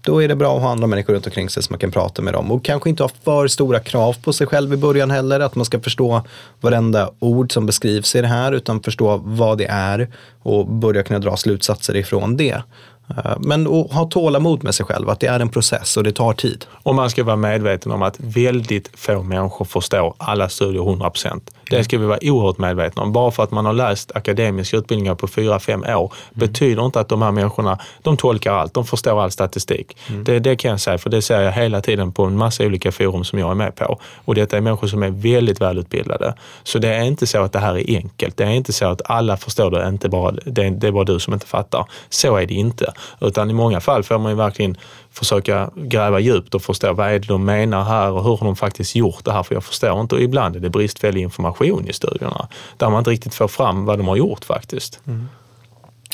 då 0.00 0.22
är 0.22 0.28
det 0.28 0.36
bra 0.36 0.56
att 0.56 0.62
ha 0.62 0.70
andra 0.70 0.86
människor 0.86 1.14
runt 1.14 1.26
omkring 1.26 1.50
sig 1.50 1.62
som 1.62 1.72
man 1.72 1.78
kan 1.78 1.90
prata 1.90 2.22
med 2.22 2.34
dem. 2.34 2.52
Och 2.52 2.64
kanske 2.64 2.90
inte 2.90 3.02
ha 3.02 3.10
för 3.24 3.48
stora 3.48 3.80
krav 3.80 4.16
på 4.22 4.32
sig 4.32 4.46
själv 4.46 4.72
i 4.72 4.76
början 4.76 5.10
heller. 5.10 5.40
Att 5.40 5.54
man 5.54 5.64
ska 5.64 5.80
förstå 5.80 6.22
varenda 6.60 7.10
ord 7.18 7.52
som 7.52 7.66
beskrivs 7.66 8.16
i 8.16 8.20
det 8.20 8.26
här. 8.26 8.52
Utan 8.52 8.82
förstå 8.82 9.20
vad 9.24 9.58
det 9.58 9.66
är 9.66 10.08
och 10.42 10.66
börja 10.66 11.02
kunna 11.02 11.18
dra 11.18 11.36
slutsatser 11.36 11.96
ifrån 11.96 12.36
det. 12.36 12.62
Eh, 13.08 13.36
men 13.40 13.66
att 13.66 13.92
ha 13.92 14.04
tålamod 14.04 14.64
med 14.64 14.74
sig 14.74 14.86
själv, 14.86 15.10
att 15.10 15.20
det 15.20 15.26
är 15.26 15.40
en 15.40 15.48
process 15.48 15.96
och 15.96 16.04
det 16.04 16.12
tar 16.12 16.32
tid. 16.32 16.64
Och 16.82 16.94
man 16.94 17.10
ska 17.10 17.24
vara 17.24 17.36
medveten 17.36 17.92
om 17.92 18.02
att 18.02 18.16
väldigt 18.18 18.90
få 18.94 19.22
människor 19.22 19.64
förstår 19.64 20.14
alla 20.18 20.48
studier 20.48 20.82
100 20.82 21.10
procent. 21.10 21.50
Det 21.70 21.84
ska 21.84 21.98
vi 21.98 22.06
vara 22.06 22.18
oerhört 22.22 22.58
medvetna 22.58 23.02
om. 23.02 23.12
Bara 23.12 23.30
för 23.30 23.42
att 23.42 23.50
man 23.50 23.66
har 23.66 23.72
läst 23.72 24.12
akademiska 24.14 24.76
utbildningar 24.76 25.14
på 25.14 25.28
fyra 25.28 25.58
fem 25.58 25.82
år 25.82 25.86
mm. 25.86 26.10
betyder 26.32 26.84
inte 26.84 27.00
att 27.00 27.08
de 27.08 27.22
här 27.22 27.32
människorna, 27.32 27.78
de 28.02 28.16
tolkar 28.16 28.52
allt, 28.52 28.74
de 28.74 28.84
förstår 28.84 29.22
all 29.22 29.30
statistik. 29.30 29.96
Mm. 30.08 30.24
Det, 30.24 30.38
det 30.38 30.56
kan 30.56 30.70
jag 30.70 30.80
säga, 30.80 30.98
för 30.98 31.10
det 31.10 31.22
ser 31.22 31.40
jag 31.40 31.52
hela 31.52 31.80
tiden 31.80 32.12
på 32.12 32.24
en 32.24 32.36
massa 32.36 32.64
olika 32.64 32.92
forum 32.92 33.24
som 33.24 33.38
jag 33.38 33.50
är 33.50 33.54
med 33.54 33.74
på. 33.74 34.00
Och 34.24 34.34
detta 34.34 34.56
är 34.56 34.60
människor 34.60 34.86
som 34.86 35.02
är 35.02 35.10
väldigt 35.10 35.60
välutbildade. 35.60 36.34
Så 36.62 36.78
det 36.78 36.94
är 36.94 37.02
inte 37.02 37.26
så 37.26 37.42
att 37.42 37.52
det 37.52 37.58
här 37.58 37.78
är 37.78 37.96
enkelt. 37.96 38.36
Det 38.36 38.44
är 38.44 38.50
inte 38.50 38.72
så 38.72 38.86
att 38.86 39.10
alla 39.10 39.36
förstår 39.36 39.70
det, 39.70 39.88
inte 39.88 40.08
bara, 40.08 40.30
det, 40.30 40.70
det 40.70 40.86
är 40.86 40.92
bara 40.92 41.04
du 41.04 41.20
som 41.20 41.34
inte 41.34 41.46
fattar. 41.46 41.84
Så 42.08 42.36
är 42.36 42.46
det 42.46 42.54
inte. 42.54 42.92
Utan 43.20 43.50
i 43.50 43.54
många 43.54 43.80
fall 43.80 44.02
får 44.02 44.18
man 44.18 44.32
ju 44.32 44.36
verkligen 44.36 44.76
försöka 45.12 45.70
gräva 45.74 46.20
djupt 46.20 46.54
och 46.54 46.62
förstå 46.62 46.92
vad 46.92 47.08
är 47.08 47.18
det 47.18 47.28
de 47.28 47.44
menar 47.44 47.84
här 47.84 48.10
och 48.10 48.24
hur 48.24 48.36
har 48.36 48.46
de 48.46 48.56
faktiskt 48.56 48.96
gjort 48.96 49.24
det 49.24 49.32
här? 49.32 49.42
För 49.42 49.54
jag 49.54 49.64
förstår 49.64 50.00
inte 50.00 50.14
och 50.14 50.20
ibland 50.20 50.56
är 50.56 50.60
det 50.60 50.70
bristfällig 50.70 51.20
information 51.20 51.88
i 51.88 51.92
studierna 51.92 52.48
där 52.76 52.90
man 52.90 52.98
inte 52.98 53.10
riktigt 53.10 53.34
får 53.34 53.48
fram 53.48 53.84
vad 53.84 53.98
de 53.98 54.08
har 54.08 54.16
gjort 54.16 54.44
faktiskt. 54.44 55.00
Mm. 55.06 55.28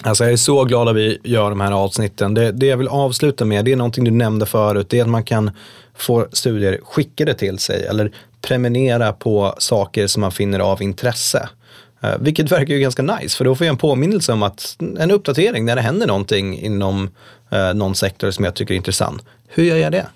Alltså 0.02 0.24
jag 0.24 0.32
är 0.32 0.36
så 0.36 0.64
glad 0.64 0.88
att 0.88 0.96
vi 0.96 1.18
gör 1.24 1.50
de 1.50 1.60
här 1.60 1.72
avsnitten. 1.72 2.34
Det, 2.34 2.52
det 2.52 2.66
jag 2.66 2.76
vill 2.76 2.88
avsluta 2.88 3.44
med, 3.44 3.64
det 3.64 3.72
är 3.72 3.76
någonting 3.76 4.04
du 4.04 4.10
nämnde 4.10 4.46
förut, 4.46 4.86
det 4.90 4.98
är 4.98 5.02
att 5.02 5.08
man 5.08 5.24
kan 5.24 5.50
få 5.94 6.26
studier 6.32 6.80
skickade 6.84 7.34
till 7.34 7.58
sig 7.58 7.86
eller 7.86 8.12
prenumerera 8.40 9.12
på 9.12 9.54
saker 9.58 10.06
som 10.06 10.20
man 10.20 10.32
finner 10.32 10.60
av 10.60 10.82
intresse. 10.82 11.48
Uh, 12.04 12.10
vilket 12.20 12.52
verkar 12.52 12.74
ju 12.74 12.80
ganska 12.80 13.02
nice, 13.02 13.36
för 13.36 13.44
då 13.44 13.54
får 13.54 13.66
jag 13.66 13.72
en 13.72 13.78
påminnelse 13.78 14.32
om 14.32 14.42
att 14.42 14.76
en 14.98 15.10
uppdatering 15.10 15.64
när 15.64 15.76
det 15.76 15.82
händer 15.82 16.06
någonting 16.06 16.58
inom 16.58 17.10
uh, 17.52 17.74
någon 17.74 17.94
sektor 17.94 18.30
som 18.30 18.44
jag 18.44 18.54
tycker 18.54 18.74
är 18.74 18.76
intressant. 18.76 19.22
Hur 19.48 19.64
gör 19.64 19.76
jag 19.76 19.92
det? 19.92 20.06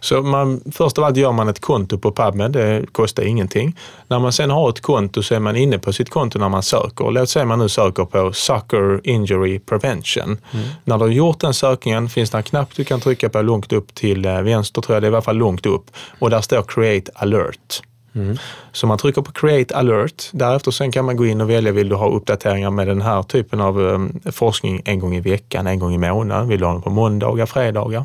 Så 0.00 0.22
man, 0.22 0.62
först 0.72 0.98
av 0.98 1.04
allt 1.04 1.16
gör 1.16 1.32
man 1.32 1.48
ett 1.48 1.60
konto 1.60 1.98
på 1.98 2.12
PubMed, 2.12 2.52
det 2.52 2.86
kostar 2.92 3.22
ingenting. 3.22 3.76
När 4.08 4.18
man 4.18 4.32
sen 4.32 4.50
har 4.50 4.68
ett 4.68 4.80
konto 4.80 5.22
så 5.22 5.34
är 5.34 5.40
man 5.40 5.56
inne 5.56 5.78
på 5.78 5.92
sitt 5.92 6.10
konto 6.10 6.38
när 6.38 6.48
man 6.48 6.62
söker. 6.62 7.10
Låt 7.10 7.28
säga 7.28 7.44
man 7.44 7.58
nu 7.58 7.68
söker 7.68 8.04
på 8.04 8.32
Soccer 8.32 9.00
Injury 9.04 9.58
Prevention. 9.58 10.24
Mm. 10.24 10.66
När 10.84 10.98
du 10.98 11.04
har 11.04 11.10
gjort 11.10 11.40
den 11.40 11.54
sökningen 11.54 12.08
finns 12.08 12.30
det 12.30 12.38
en 12.38 12.42
knapp 12.42 12.74
du 12.76 12.84
kan 12.84 13.00
trycka 13.00 13.28
på 13.28 13.42
långt 13.42 13.72
upp 13.72 13.94
till 13.94 14.24
eh, 14.24 14.42
vänster 14.42 14.82
tror 14.82 14.96
jag, 14.96 15.02
det 15.02 15.06
är 15.06 15.10
i 15.10 15.14
alla 15.14 15.22
fall 15.22 15.36
långt 15.36 15.66
upp. 15.66 15.84
Och 16.18 16.30
där 16.30 16.40
står 16.40 16.62
Create 16.62 17.12
alert. 17.14 17.82
Mm. 18.16 18.36
Så 18.72 18.86
man 18.86 18.98
trycker 18.98 19.22
på 19.22 19.32
Create 19.32 19.76
alert. 19.76 20.28
Därefter 20.32 20.70
sen 20.70 20.92
kan 20.92 21.04
man 21.04 21.16
gå 21.16 21.26
in 21.26 21.40
och 21.40 21.50
välja, 21.50 21.72
vill 21.72 21.88
du 21.88 21.94
ha 21.94 22.08
uppdateringar 22.08 22.70
med 22.70 22.86
den 22.86 23.02
här 23.02 23.22
typen 23.22 23.60
av 23.60 23.78
um, 23.78 24.20
forskning 24.32 24.82
en 24.84 24.98
gång 24.98 25.14
i 25.14 25.20
veckan, 25.20 25.66
en 25.66 25.78
gång 25.78 25.94
i 25.94 25.98
månaden? 25.98 26.48
Vill 26.48 26.60
du 26.60 26.66
ha 26.66 26.72
den 26.72 26.82
på 26.82 26.90
måndagar, 26.90 27.46
fredagar? 27.46 28.04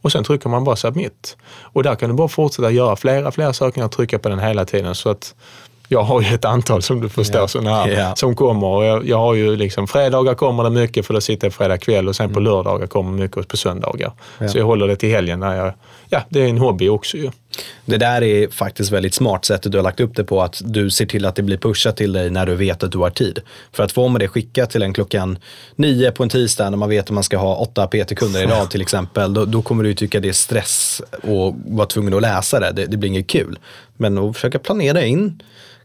Och 0.00 0.12
sen 0.12 0.24
trycker 0.24 0.48
man 0.48 0.64
bara 0.64 0.76
submit. 0.76 1.36
Och 1.62 1.82
där 1.82 1.94
kan 1.94 2.10
du 2.10 2.16
bara 2.16 2.28
fortsätta 2.28 2.70
göra 2.70 2.96
flera, 2.96 3.30
flera 3.30 3.52
sökningar 3.52 3.86
och 3.86 3.92
trycka 3.92 4.18
på 4.18 4.28
den 4.28 4.38
hela 4.38 4.64
tiden. 4.64 4.94
Så 4.94 5.10
att 5.10 5.34
jag 5.88 6.02
har 6.02 6.22
ju 6.22 6.34
ett 6.34 6.44
antal 6.44 6.82
som 6.82 7.00
du 7.00 7.08
förstår 7.08 7.36
yeah. 7.36 7.46
sådana 7.46 7.70
här 7.70 7.88
yeah. 7.88 8.14
som 8.14 8.34
kommer. 8.36 8.84
Jag, 8.84 9.08
jag, 9.08 9.18
har 9.18 9.34
ju 9.34 9.56
liksom, 9.56 9.86
fredagar 9.86 10.34
kommer 10.34 10.64
det 10.64 10.70
mycket 10.70 11.06
för 11.06 11.14
då 11.14 11.20
sitter 11.20 11.46
jag 11.46 11.54
fredag 11.54 11.78
kväll 11.78 12.08
och 12.08 12.16
sen 12.16 12.24
mm. 12.24 12.34
på 12.34 12.40
lördagar 12.40 12.86
kommer 12.86 13.12
mycket 13.12 13.36
och 13.36 13.48
på 13.48 13.56
söndagar. 13.56 14.12
Yeah. 14.40 14.52
Så 14.52 14.58
jag 14.58 14.64
håller 14.64 14.88
det 14.88 14.96
till 14.96 15.10
helgen 15.10 15.40
när 15.40 15.56
jag, 15.56 15.72
ja 16.08 16.22
det 16.28 16.40
är 16.40 16.48
en 16.48 16.58
hobby 16.58 16.88
också 16.88 17.16
ju. 17.16 17.30
Det 17.84 17.96
där 17.96 18.22
är 18.22 18.48
faktiskt 18.48 18.90
väldigt 18.90 19.14
smart 19.14 19.44
sättet 19.44 19.72
du 19.72 19.78
har 19.78 19.82
lagt 19.82 20.00
upp 20.00 20.16
det 20.16 20.24
på, 20.24 20.42
att 20.42 20.62
du 20.64 20.90
ser 20.90 21.06
till 21.06 21.24
att 21.24 21.34
det 21.34 21.42
blir 21.42 21.56
pushat 21.56 21.96
till 21.96 22.12
dig 22.12 22.30
när 22.30 22.46
du 22.46 22.54
vet 22.54 22.82
att 22.82 22.92
du 22.92 22.98
har 22.98 23.10
tid. 23.10 23.40
För 23.72 23.82
att 23.82 23.92
få 23.92 24.08
med 24.08 24.20
det 24.20 24.28
skickat 24.28 24.70
till 24.70 24.82
en 24.82 24.92
klockan 24.92 25.38
nio 25.76 26.10
på 26.10 26.22
en 26.22 26.28
tisdag 26.28 26.70
när 26.70 26.76
man 26.76 26.88
vet 26.88 27.04
att 27.04 27.10
man 27.10 27.24
ska 27.24 27.38
ha 27.38 27.56
åtta 27.56 27.86
PT-kunder 27.86 28.42
idag 28.42 28.70
till 28.70 28.82
exempel, 28.82 29.34
då, 29.34 29.44
då, 29.44 29.62
kommer 29.62 29.84
du 29.84 29.94
tycka 29.94 30.20
det 30.20 30.28
är 30.28 30.32
stress 30.32 31.02
och 31.22 31.54
vara 31.66 31.86
tvungen 31.86 32.14
att 32.14 32.22
läsa 32.22 32.60
det. 32.60 32.72
Det, 32.72 32.86
det 32.86 32.96
blir 32.96 33.10
inget 33.10 33.26
kul. 33.26 33.58
Men 33.96 34.18
att 34.18 34.36
försöka 34.36 34.58
planera 34.58 35.04
in 35.04 35.42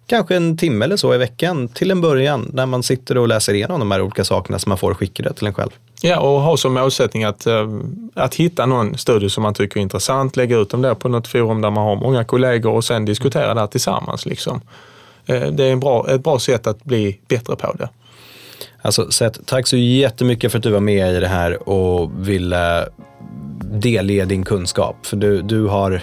kanske 0.08 0.36
en 0.36 0.58
timme 0.58 0.86
eller 0.86 0.98
så 0.98 1.16
i 1.16 1.18
veckan 1.18 1.68
till 1.68 1.92
en 1.92 2.02
början 2.02 2.52
när 2.54 2.66
man 2.66 2.84
sitter 2.84 3.18
och 3.18 3.28
läser 3.28 3.54
igenom 3.54 3.80
de 3.80 3.92
här 3.92 4.02
olika 4.02 4.24
sakerna 4.24 4.60
som 4.60 4.70
man 4.70 4.78
får 4.78 4.94
skickade 4.94 5.34
till 5.34 5.48
en 5.48 5.54
själv. 5.54 5.72
Ja, 6.06 6.20
och 6.20 6.42
ha 6.42 6.58
som 6.58 6.74
målsättning 6.74 7.24
att, 7.24 7.46
eh, 7.46 7.68
att 8.14 8.36
hitta 8.36 8.66
någon 8.66 8.98
studie 8.98 9.30
som 9.30 9.44
man 9.44 9.54
tycker 9.54 9.78
är 9.78 9.82
intressant, 9.82 10.38
lägga 10.38 10.58
ut 10.58 10.70
dem 10.70 10.82
där 10.82 10.96
på 10.96 11.10
något 11.10 11.28
forum 11.28 11.62
där 11.62 11.70
man 11.70 11.84
har 11.84 11.96
många 11.96 12.24
kollegor 12.24 12.74
och 12.74 12.84
sen 12.84 13.06
diskutera 13.06 13.54
det 13.54 13.68
tillsammans. 13.68 14.26
Liksom. 14.26 14.62
Eh, 15.26 15.48
det 15.48 15.64
är 15.64 15.72
en 15.72 15.80
bra, 15.80 16.10
ett 16.10 16.24
bra 16.24 16.40
sätt 16.40 16.68
att 16.68 16.84
bli 16.84 17.20
bättre 17.28 17.56
på 17.56 17.74
det. 17.74 17.90
Alltså 18.82 19.12
Seth, 19.12 19.40
tack 19.46 19.68
så 19.68 19.78
jättemycket 19.78 20.52
för 20.52 20.58
att 20.58 20.64
du 20.64 20.72
var 20.72 20.80
med 20.80 21.16
i 21.16 21.20
det 21.20 21.28
här 21.28 21.70
och 21.70 22.12
ville 22.28 22.86
delge 23.62 24.26
din 24.26 24.44
kunskap. 24.44 25.06
För 25.06 25.18
du, 25.18 25.42
du 25.42 25.66
har 25.66 26.02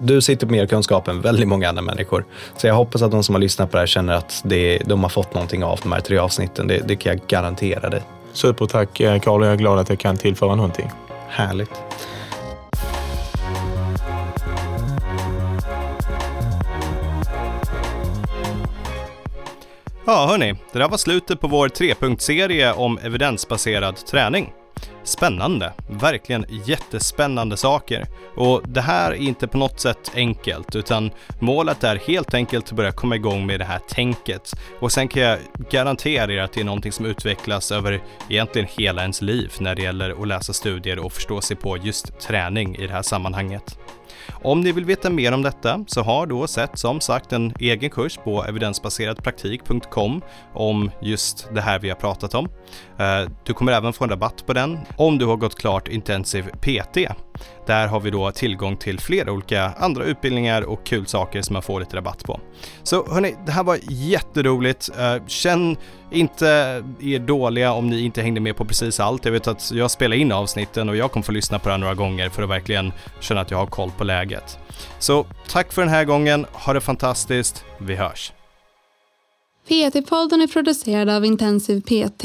du 0.00 0.20
sitter 0.20 0.46
på 0.46 0.52
mer 0.52 0.66
kunskap 0.66 1.08
än 1.08 1.20
väldigt 1.20 1.48
många 1.48 1.68
andra 1.68 1.82
människor. 1.82 2.24
Så 2.56 2.66
jag 2.66 2.74
hoppas 2.74 3.02
att 3.02 3.10
de 3.10 3.22
som 3.22 3.34
har 3.34 3.40
lyssnat 3.40 3.70
på 3.70 3.76
det 3.76 3.80
här 3.80 3.86
känner 3.86 4.12
att 4.12 4.42
det, 4.44 4.78
de 4.86 5.02
har 5.02 5.10
fått 5.10 5.34
någonting 5.34 5.64
av 5.64 5.80
de 5.82 5.92
här 5.92 6.00
tre 6.00 6.18
avsnitten. 6.18 6.66
Det, 6.66 6.78
det 6.88 6.96
kan 6.96 7.12
jag 7.12 7.26
garantera 7.28 7.90
dig. 7.90 8.02
Supertack 8.36 9.00
eh, 9.00 9.20
Carl, 9.20 9.44
jag 9.44 9.52
är 9.52 9.56
glad 9.56 9.78
att 9.78 9.88
jag 9.88 9.98
kan 9.98 10.16
tillföra 10.16 10.54
någonting. 10.54 10.90
Härligt. 11.28 11.70
Ja, 20.06 20.26
hörni, 20.30 20.54
det 20.72 20.78
där 20.78 20.88
var 20.88 20.96
slutet 20.96 21.40
på 21.40 21.48
vår 21.48 21.68
trepunktsserie 21.68 22.72
om 22.72 22.98
evidensbaserad 22.98 23.96
träning. 23.96 24.52
Spännande, 25.06 25.72
verkligen 25.88 26.46
jättespännande 26.64 27.56
saker. 27.56 28.06
Och 28.34 28.62
det 28.68 28.80
här 28.80 29.12
är 29.12 29.16
inte 29.16 29.46
på 29.46 29.58
något 29.58 29.80
sätt 29.80 30.12
enkelt, 30.14 30.76
utan 30.76 31.10
målet 31.38 31.84
är 31.84 31.96
helt 31.96 32.34
enkelt 32.34 32.64
att 32.64 32.72
börja 32.72 32.92
komma 32.92 33.16
igång 33.16 33.46
med 33.46 33.60
det 33.60 33.64
här 33.64 33.80
tänket. 33.88 34.54
Och 34.80 34.92
sen 34.92 35.08
kan 35.08 35.22
jag 35.22 35.38
garantera 35.70 36.32
er 36.32 36.38
att 36.38 36.52
det 36.52 36.60
är 36.60 36.64
någonting 36.64 36.92
som 36.92 37.06
utvecklas 37.06 37.72
över 37.72 38.02
egentligen 38.28 38.68
hela 38.70 39.02
ens 39.02 39.22
liv 39.22 39.52
när 39.58 39.74
det 39.74 39.82
gäller 39.82 40.22
att 40.22 40.28
läsa 40.28 40.52
studier 40.52 40.98
och 40.98 41.12
förstå 41.12 41.40
sig 41.40 41.56
på 41.56 41.76
just 41.76 42.20
träning 42.20 42.76
i 42.76 42.86
det 42.86 42.92
här 42.92 43.02
sammanhanget. 43.02 43.78
Om 44.42 44.60
ni 44.60 44.72
vill 44.72 44.84
veta 44.84 45.10
mer 45.10 45.32
om 45.32 45.42
detta 45.42 45.84
så 45.86 46.02
har 46.02 46.26
då 46.26 46.46
sett 46.46 46.78
som 46.78 47.00
sagt 47.00 47.32
en 47.32 47.54
egen 47.60 47.90
kurs 47.90 48.18
på 48.24 48.44
evidensbaseradpraktik.com 48.44 50.22
om 50.54 50.90
just 51.02 51.48
det 51.54 51.60
här 51.60 51.78
vi 51.78 51.88
har 51.88 51.96
pratat 51.96 52.34
om. 52.34 52.48
Eh, 52.98 53.30
du 53.44 53.54
kommer 53.54 53.72
även 53.72 53.92
få 53.92 54.04
en 54.04 54.10
rabatt 54.10 54.46
på 54.46 54.52
den 54.52 54.78
om 54.96 55.18
du 55.18 55.26
har 55.26 55.36
gått 55.36 55.54
klart 55.54 55.88
Intensive 55.88 56.50
PT. 56.50 56.98
Där 57.66 57.86
har 57.86 58.00
vi 58.00 58.10
då 58.10 58.30
tillgång 58.30 58.76
till 58.76 59.00
flera 59.00 59.32
olika 59.32 59.72
andra 59.78 60.04
utbildningar 60.04 60.62
och 60.62 60.86
kul 60.86 61.06
saker 61.06 61.42
som 61.42 61.52
man 61.52 61.62
får 61.62 61.80
lite 61.80 61.96
rabatt 61.96 62.24
på. 62.24 62.40
Så 62.82 63.06
hörni, 63.06 63.34
det 63.46 63.52
här 63.52 63.64
var 63.64 63.78
jätteroligt. 63.90 64.90
Eh, 64.98 65.26
känn 65.26 65.76
inte 66.10 66.46
er 67.00 67.18
dåliga 67.18 67.72
om 67.72 67.90
ni 67.90 68.00
inte 68.00 68.22
hängde 68.22 68.40
med 68.40 68.56
på 68.56 68.64
precis 68.64 69.00
allt. 69.00 69.24
Jag 69.24 69.32
vet 69.32 69.48
att 69.48 69.70
jag 69.72 69.90
spelar 69.90 70.16
in 70.16 70.32
avsnitten 70.32 70.88
och 70.88 70.96
jag 70.96 71.12
kommer 71.12 71.24
få 71.24 71.32
lyssna 71.32 71.58
på 71.58 71.68
det 71.68 71.72
här 71.72 71.78
några 71.78 71.94
gånger 71.94 72.28
för 72.28 72.42
att 72.42 72.50
verkligen 72.50 72.92
känna 73.20 73.40
att 73.40 73.50
jag 73.50 73.58
har 73.58 73.66
koll 73.66 73.90
på 73.98 74.04
läget. 74.04 74.58
Så 74.98 75.26
tack 75.48 75.72
för 75.72 75.82
den 75.82 75.90
här 75.90 76.04
gången. 76.04 76.46
Ha 76.52 76.72
det 76.72 76.80
fantastiskt. 76.80 77.64
Vi 77.78 77.94
hörs. 77.94 78.32
PT-podden 79.68 80.42
är 80.42 80.46
producerad 80.46 81.08
av 81.08 81.24
Intensiv 81.24 81.80
PT. 81.80 82.24